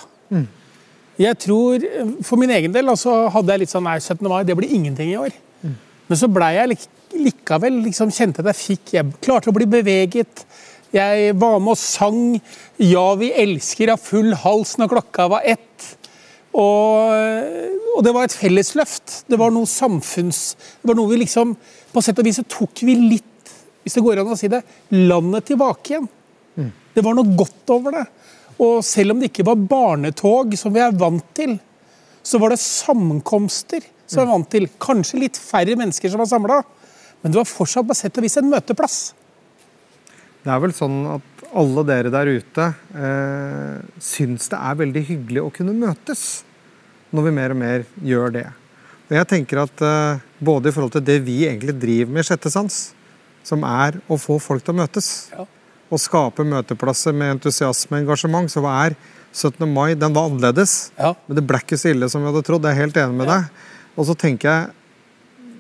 Jeg 1.19 1.35
tror, 1.43 1.83
For 2.23 2.39
min 2.39 2.49
egen 2.55 2.71
del 2.71 2.87
altså, 2.87 3.27
hadde 3.29 3.51
jeg 3.51 3.59
litt 3.65 3.69
sånn 3.73 3.83
nei, 3.83 3.97
17. 3.99 4.23
mai, 4.31 4.43
det 4.47 4.55
blir 4.55 4.71
ingenting 4.71 5.11
i 5.11 5.17
år. 5.19 5.35
Men 6.09 6.17
så 6.17 6.29
blei 6.31 6.55
jeg 6.57 6.79
likevel 7.19 7.83
liksom, 7.85 8.11
kjente 8.13 8.41
at 8.43 8.51
jeg 8.51 8.59
fikk 8.59 8.93
Jeg 8.97 9.21
klarte 9.23 9.51
å 9.51 9.55
bli 9.55 9.67
beveget. 9.69 10.43
Jeg 10.93 11.35
var 11.37 11.59
med 11.61 11.75
og 11.75 11.77
sang 11.77 12.39
'Ja, 12.81 13.13
vi 13.15 13.29
elsker' 13.29 13.93
av 13.93 14.01
full 14.01 14.33
hals 14.33 14.77
når 14.77 14.89
klokka 14.89 15.29
var 15.29 15.45
ett. 15.45 15.95
Og, 16.49 17.13
og, 17.93 17.99
det 18.03 18.13
var 18.13 18.25
et 18.25 18.33
fellesløft. 18.33 19.23
Det 19.29 19.37
var 19.37 19.53
noe 19.53 19.69
samfunns... 19.69 20.55
Det 20.81 20.89
var 20.89 20.97
noe 20.97 21.11
vi 21.11 21.21
liksom 21.21 21.53
På 21.93 22.01
sett 22.01 22.17
og 22.17 22.25
vis 22.25 22.39
så 22.41 22.45
tok 22.49 22.81
vi 22.85 22.95
litt, 22.95 23.53
hvis 23.83 23.95
det 23.97 24.03
går 24.05 24.21
an 24.21 24.33
å 24.33 24.37
si 24.37 24.49
det, 24.49 24.63
landet 24.93 25.47
tilbake 25.49 25.93
igjen. 25.93 26.09
Mm. 26.57 26.71
Det 26.93 27.03
var 27.05 27.15
noe 27.17 27.37
godt 27.37 27.73
over 27.73 27.95
det. 27.97 28.03
Og 28.61 28.83
selv 28.85 29.13
om 29.13 29.21
det 29.21 29.31
ikke 29.31 29.47
var 29.47 29.57
barnetog, 29.57 30.53
som 30.57 30.73
vi 30.73 30.83
er 30.83 30.93
vant 30.93 31.25
til, 31.33 31.55
så 32.21 32.37
var 32.41 32.53
det 32.53 32.61
sammenkomster 32.61 33.81
som 34.09 34.23
er 34.23 34.29
vant 34.31 34.49
til. 34.51 34.67
Kanskje 34.81 35.21
litt 35.23 35.39
færre 35.39 35.77
mennesker 35.79 36.11
som 36.11 36.21
var 36.23 36.29
samla, 36.31 36.59
men 37.21 37.33
det 37.33 37.41
var 37.41 37.49
fortsatt 37.49 37.87
på 37.87 37.97
sett 37.97 38.19
og 38.19 38.25
vis 38.25 38.37
en 38.41 38.49
møteplass. 38.51 38.99
Det 40.43 40.53
er 40.53 40.61
vel 40.63 40.73
sånn 40.75 41.01
at 41.17 41.43
alle 41.59 41.83
dere 41.87 42.11
der 42.13 42.29
ute 42.29 42.65
eh, 42.93 43.79
syns 44.03 44.51
det 44.51 44.59
er 44.59 44.79
veldig 44.79 45.03
hyggelig 45.07 45.43
å 45.43 45.51
kunne 45.53 45.75
møtes, 45.75 46.43
når 47.13 47.27
vi 47.27 47.35
mer 47.35 47.55
og 47.55 47.59
mer 47.59 47.85
gjør 48.05 48.35
det. 48.37 48.47
Og 49.09 49.15
jeg 49.17 49.29
tenker 49.31 49.63
at 49.63 49.81
eh, 49.81 50.25
Både 50.39 50.69
i 50.69 50.71
forhold 50.71 50.93
til 50.93 51.03
det 51.03 51.17
vi 51.25 51.41
egentlig 51.43 51.73
driver 51.75 52.13
med 52.15 52.23
i 52.23 52.27
Sjette 52.29 52.47
sans, 52.53 52.75
som 53.43 53.65
er 53.67 53.97
å 54.07 54.15
få 54.15 54.37
folk 54.39 54.63
til 54.63 54.71
å 54.71 54.77
møtes, 54.77 55.09
ja 55.33 55.43
og 55.89 56.01
skape 56.01 56.45
møteplasser 56.45 57.15
med 57.17 57.35
entusiasme 57.37 57.97
og 57.97 58.03
engasjement, 58.03 58.51
så 58.51 58.61
er 58.69 58.95
17. 59.33 59.65
mai 59.69 59.95
den 59.97 60.13
var 60.13 60.29
annerledes. 60.29 60.91
Ja. 60.97 61.15
Men 61.27 61.39
det 61.39 61.45
ble 61.49 61.61
ikke 61.63 61.79
så 61.79 61.91
ille 61.93 62.09
som 62.11 62.23
vi 62.23 62.29
hadde 62.29 62.45
trodd. 62.45 62.65
Jeg 62.65 62.77
er 62.77 62.83
helt 62.83 62.99
enig 63.01 63.17
med 63.17 63.29
ja. 63.29 63.39
deg. 63.39 63.65
Og 63.99 64.07
så 64.07 64.15
tenker 64.17 64.49
jeg, 64.49 64.75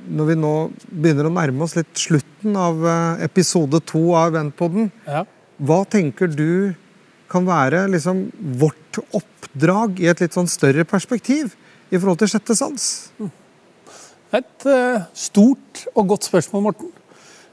når 0.09 0.29
vi 0.29 0.37
nå 0.39 0.53
begynner 0.87 1.27
å 1.27 1.33
nærme 1.33 1.65
oss 1.65 1.75
litt 1.77 1.91
slutten 1.99 2.55
av 2.57 2.79
eh, 2.87 3.25
episode 3.27 3.81
to 3.89 4.05
av 4.15 4.31
Eventpoden, 4.31 4.87
ja. 5.05 5.25
hva 5.59 5.81
tenker 5.91 6.31
du 6.31 6.71
kan 7.29 7.45
være 7.45 7.83
liksom 7.91 8.23
vårt 8.61 9.01
oppdrag 9.13 9.99
i 10.01 10.07
et 10.09 10.23
litt 10.23 10.37
sånn 10.37 10.49
større 10.49 10.87
perspektiv 10.87 11.51
i 11.91 11.99
forhold 11.99 12.23
til 12.23 12.31
sjette 12.31 12.55
sans? 12.57 12.87
Et 14.33 14.65
uh, 14.69 15.03
stort 15.17 15.83
og 15.93 16.15
godt 16.15 16.25
spørsmål, 16.29 16.65
Morten. 16.69 16.95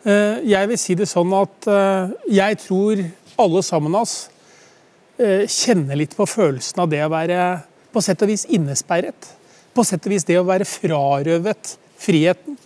Eh, 0.06 0.42
jeg 0.46 0.68
vil 0.70 0.78
si 0.78 0.94
det 0.94 1.08
sånn 1.10 1.32
at 1.34 1.66
eh, 1.66 2.12
jeg 2.38 2.58
tror 2.62 3.00
alle 3.42 3.62
sammen 3.66 3.94
av 3.98 4.04
oss 4.04 4.28
eh, 5.18 5.48
kjenner 5.50 5.98
litt 5.98 6.14
på 6.14 6.28
følelsen 6.30 6.84
av 6.84 6.92
det 6.92 7.00
å 7.02 7.10
være 7.10 7.40
på 7.90 8.02
sett 8.04 8.22
og 8.22 8.30
vis 8.30 8.46
innesperret. 8.54 9.32
På 9.76 9.84
sett 9.84 10.06
og 10.08 10.14
vis 10.14 10.24
det 10.24 10.38
å 10.40 10.46
være 10.48 10.64
frarøvet 10.68 11.76
friheten. 12.00 12.56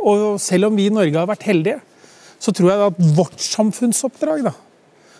Og 0.00 0.38
selv 0.40 0.70
om 0.70 0.78
vi 0.78 0.86
i 0.88 0.92
Norge 0.94 1.20
har 1.20 1.28
vært 1.28 1.44
heldige, 1.44 1.82
så 2.40 2.54
tror 2.56 2.70
jeg 2.70 2.86
at 2.86 3.02
vårt 3.18 3.42
samfunnsoppdrag 3.42 4.46
da, 4.46 4.54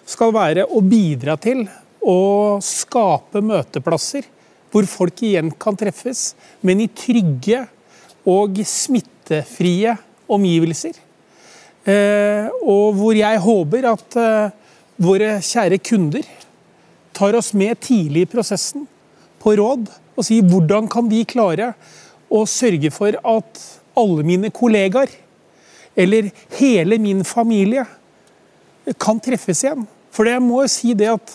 skal 0.09 0.33
være 0.33 0.65
å 0.73 0.81
bidra 0.81 1.37
til 1.37 1.67
å 2.01 2.59
skape 2.65 3.43
møteplasser 3.45 4.25
hvor 4.73 4.89
folk 4.89 5.23
igjen 5.25 5.51
kan 5.61 5.77
treffes, 5.79 6.35
men 6.61 6.83
i 6.85 6.89
trygge 6.93 7.65
og 8.29 8.61
smittefrie 8.69 9.95
omgivelser. 10.29 10.97
Eh, 11.89 12.49
og 12.61 12.99
hvor 12.99 13.17
jeg 13.17 13.41
håper 13.41 13.89
at 13.89 14.19
eh, 14.21 14.51
våre 15.01 15.39
kjære 15.45 15.79
kunder 15.81 16.27
tar 17.17 17.39
oss 17.39 17.55
med 17.57 17.81
tidlig 17.81 18.27
i 18.27 18.31
prosessen 18.31 18.85
på 19.41 19.55
råd 19.57 19.89
og 20.19 20.27
si 20.27 20.41
hvordan 20.43 20.89
kan 20.91 21.07
vi 21.11 21.23
klare 21.29 21.73
å 22.29 22.43
sørge 22.51 22.91
for 22.93 23.15
at 23.23 23.63
alle 23.99 24.25
mine 24.27 24.51
kollegaer 24.55 25.13
eller 25.99 26.31
hele 26.59 26.99
min 27.03 27.25
familie 27.27 27.85
kan 28.99 29.21
treffes 29.21 29.65
igjen. 29.65 29.87
For 30.15 30.29
jeg 30.29 30.43
må 30.43 30.63
jo 30.65 30.73
si 30.73 30.95
det 30.99 31.11
at 31.13 31.35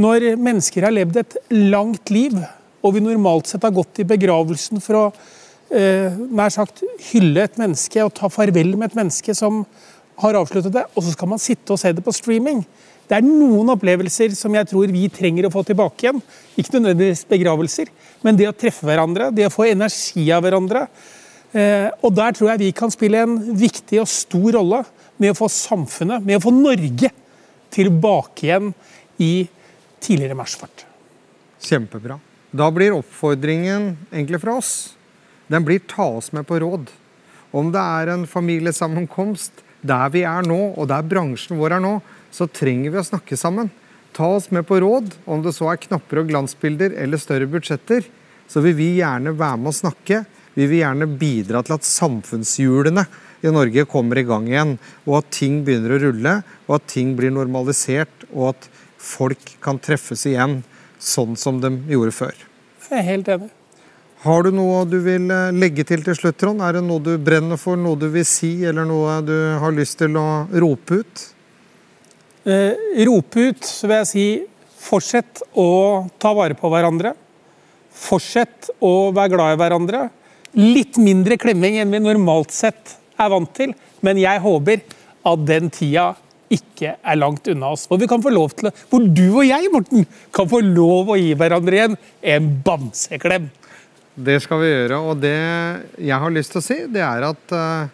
når 0.00 0.34
mennesker 0.40 0.86
har 0.86 0.94
levd 0.94 1.20
et 1.20 1.36
langt 1.70 2.10
liv, 2.10 2.34
og 2.84 2.96
vi 2.96 3.02
normalt 3.04 3.48
sett 3.48 3.64
har 3.64 3.74
gått 3.74 4.00
i 4.02 4.08
begravelsen 4.08 4.82
for 4.82 4.98
å 4.98 5.04
eh, 5.70 6.12
nær 6.12 6.52
sagt 6.52 6.82
hylle 7.12 7.44
et 7.46 7.60
menneske 7.60 8.02
og 8.02 8.14
ta 8.16 8.30
farvel 8.32 8.74
med 8.74 8.90
et 8.90 8.98
menneske 8.98 9.36
som 9.36 9.62
har 10.20 10.38
avsluttet 10.38 10.74
det, 10.74 10.84
og 10.94 11.04
så 11.04 11.14
skal 11.14 11.30
man 11.30 11.42
sitte 11.42 11.74
og 11.74 11.80
se 11.80 11.92
det 11.94 12.04
på 12.04 12.14
streaming. 12.14 12.64
Det 13.04 13.18
er 13.18 13.26
noen 13.26 13.72
opplevelser 13.74 14.32
som 14.36 14.54
jeg 14.56 14.68
tror 14.70 14.92
vi 14.92 15.08
trenger 15.12 15.48
å 15.48 15.52
få 15.52 15.64
tilbake 15.68 16.06
igjen. 16.06 16.22
Ikke 16.56 16.78
nødvendigvis 16.78 17.26
begravelser, 17.28 17.90
men 18.24 18.38
det 18.38 18.48
å 18.48 18.56
treffe 18.56 18.86
hverandre, 18.88 19.28
det 19.34 19.48
å 19.48 19.52
få 19.52 19.66
energi 19.68 20.24
av 20.32 20.44
hverandre. 20.46 20.86
Eh, 21.52 21.90
og 22.00 22.14
der 22.16 22.34
tror 22.36 22.52
jeg 22.52 22.62
vi 22.64 22.72
kan 22.76 22.92
spille 22.92 23.20
en 23.26 23.36
viktig 23.60 24.00
og 24.02 24.10
stor 24.10 24.48
rolle 24.56 24.80
med 25.20 25.34
å 25.34 25.38
få 25.38 25.50
samfunnet, 25.52 26.24
med 26.24 26.40
å 26.40 26.44
få 26.46 26.54
Norge 26.54 27.12
tilbake 27.74 28.48
igjen 28.48 28.72
i 29.20 29.32
tidligere 30.02 30.38
marsjfart. 30.38 30.86
Kjempebra. 31.64 32.18
Da 32.54 32.68
blir 32.72 32.96
oppfordringen 32.96 33.92
egentlig 34.12 34.40
fra 34.42 34.58
oss 34.60 34.74
den 35.46 35.64
blir 35.64 35.82
ta 35.88 36.06
oss 36.18 36.32
med 36.32 36.46
på 36.48 36.58
råd. 36.62 36.90
Om 37.54 37.70
det 37.74 37.82
er 37.98 38.12
en 38.14 38.26
familiesammenkomst 38.26 39.62
der 39.84 40.12
vi 40.14 40.24
er 40.26 40.46
nå, 40.46 40.72
og 40.74 40.88
der 40.90 41.04
bransjen 41.06 41.58
vår 41.60 41.76
er 41.76 41.84
nå, 41.84 41.98
så 42.34 42.48
trenger 42.50 42.90
vi 42.90 42.98
å 42.98 43.06
snakke 43.06 43.38
sammen. 43.38 43.70
Ta 44.14 44.26
oss 44.36 44.50
med 44.54 44.66
på 44.66 44.80
råd, 44.82 45.12
om 45.30 45.42
det 45.42 45.54
så 45.54 45.70
er 45.70 45.82
knapper 45.82 46.22
og 46.22 46.30
glansbilder 46.30 46.96
eller 47.02 47.20
større 47.22 47.46
budsjetter. 47.50 48.06
Så 48.50 48.62
vil 48.64 48.76
vi 48.78 48.88
gjerne 48.98 49.34
være 49.38 49.60
med 49.62 49.70
å 49.70 49.78
snakke. 49.78 50.24
Vi 50.54 50.66
vil 50.70 50.82
gjerne 50.82 51.08
bidra 51.18 51.62
til 51.66 51.76
at 51.78 51.86
samfunnshjulene 51.86 53.06
i 53.44 53.52
Norge 53.52 53.84
kommer 53.90 54.18
i 54.18 54.26
gang 54.26 54.46
igjen, 54.48 54.76
og 55.04 55.18
at 55.20 55.32
ting 55.36 55.62
begynner 55.66 55.96
å 55.96 56.00
rulle, 56.06 56.36
og 56.68 56.78
at 56.78 56.86
ting 56.94 57.12
blir 57.18 57.34
normalisert, 57.34 58.24
og 58.32 58.54
at 58.54 58.70
folk 59.04 59.56
kan 59.64 59.80
treffes 59.82 60.24
igjen 60.30 60.62
sånn 61.02 61.36
som 61.36 61.60
de 61.60 61.74
gjorde 61.90 62.14
før. 62.16 62.46
Jeg 62.88 62.98
er 63.00 63.06
helt 63.10 63.30
enig. 63.34 63.50
Har 64.24 64.46
du 64.46 64.54
noe 64.56 64.86
du 64.88 64.96
vil 65.04 65.28
eh, 65.28 65.52
legge 65.52 65.84
til 65.84 66.00
til 66.06 66.16
slutt, 66.16 66.38
Trond? 66.40 66.62
Er 66.64 66.78
det 66.78 66.84
noe 66.86 67.02
du 67.04 67.12
brenner 67.20 67.60
for, 67.60 67.76
noe 67.76 67.98
du 68.00 68.06
vil 68.14 68.24
si, 68.24 68.54
eller 68.64 68.86
noe 68.88 69.18
du 69.26 69.36
har 69.60 69.74
lyst 69.76 69.98
til 70.00 70.16
å 70.16 70.46
rope 70.64 71.02
ut? 71.02 71.24
Eh, 72.44 72.76
rope 73.08 73.40
ut, 73.40 73.64
så 73.64 73.88
vil 73.88 74.02
jeg 74.02 74.08
si 74.10 74.24
fortsett 74.84 75.40
å 75.56 76.04
ta 76.20 76.34
vare 76.36 76.56
på 76.58 76.68
hverandre. 76.68 77.14
Fortsett 77.94 78.68
å 78.84 79.14
være 79.16 79.32
glad 79.32 79.54
i 79.54 79.60
hverandre. 79.62 80.02
Litt 80.60 80.98
mindre 81.00 81.38
klemming 81.40 81.78
enn 81.80 81.94
vi 81.94 82.02
normalt 82.04 82.52
sett 82.52 82.98
er 83.16 83.32
vant 83.32 83.50
til, 83.56 83.72
men 84.04 84.20
jeg 84.20 84.44
håper 84.44 84.84
at 85.24 85.48
den 85.48 85.72
tida 85.72 86.10
ikke 86.52 86.94
er 87.00 87.16
langt 87.16 87.48
unna 87.48 87.72
oss. 87.72 87.88
Hvor 87.88 87.98
vi 88.02 88.10
kan 88.10 88.22
få 88.22 88.34
lov 88.34 88.52
til, 88.58 88.68
hvor 88.92 89.08
du 89.08 89.26
og 89.30 89.46
jeg 89.48 89.72
Morten, 89.72 90.04
kan 90.34 90.50
få 90.50 90.60
lov 90.66 91.14
å 91.14 91.18
gi 91.18 91.32
hverandre 91.38 91.80
igjen 91.80 92.00
en 92.34 92.54
bamseklem. 92.66 93.48
Det 94.14 94.36
skal 94.44 94.60
vi 94.60 94.68
gjøre. 94.68 95.00
Og 95.00 95.22
det 95.22 95.38
jeg 95.96 96.20
har 96.20 96.34
lyst 96.34 96.52
til 96.52 96.60
å 96.60 96.68
si, 96.68 96.82
det 96.92 97.02
er 97.02 97.30
at 97.32 97.56
uh, 97.56 97.88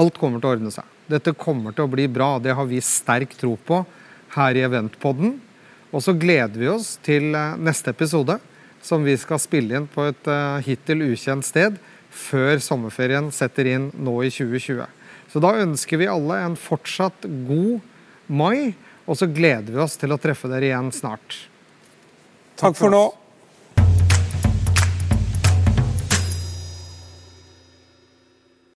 alt 0.00 0.16
kommer 0.18 0.40
til 0.40 0.48
å 0.48 0.56
ordne 0.56 0.72
seg. 0.74 0.88
Dette 1.08 1.34
kommer 1.36 1.74
til 1.74 1.86
å 1.86 1.92
bli 1.92 2.06
bra. 2.10 2.36
Det 2.42 2.54
har 2.56 2.68
vi 2.68 2.80
sterk 2.84 3.34
tro 3.40 3.54
på 3.56 3.82
her 4.34 4.58
i 4.58 4.64
Eventpodden. 4.66 5.38
Og 5.88 6.04
så 6.04 6.12
gleder 6.12 6.60
vi 6.60 6.68
oss 6.68 6.96
til 7.04 7.32
uh, 7.32 7.56
neste 7.56 7.94
episode, 7.94 8.36
som 8.84 9.04
vi 9.06 9.16
skal 9.18 9.40
spille 9.40 9.78
inn 9.78 9.88
på 9.90 10.04
et 10.10 10.28
uh, 10.28 10.60
hittil 10.64 11.06
ukjent 11.08 11.46
sted 11.48 11.78
før 12.12 12.60
sommerferien 12.62 13.30
setter 13.34 13.68
inn 13.72 13.88
nå 13.96 14.14
i 14.26 14.32
2020. 14.32 14.84
Så 15.28 15.40
da 15.44 15.54
ønsker 15.60 16.00
vi 16.00 16.08
alle 16.08 16.40
en 16.44 16.56
fortsatt 16.60 17.26
god 17.48 17.80
mai, 18.28 18.74
og 19.08 19.16
så 19.20 19.28
gleder 19.28 19.72
vi 19.72 19.80
oss 19.80 19.96
til 20.00 20.12
å 20.12 20.20
treffe 20.20 20.48
dere 20.50 20.70
igjen 20.70 20.92
snart. 20.92 21.36
Takk 22.60 22.76
for 22.76 22.92
nå. 22.92 23.04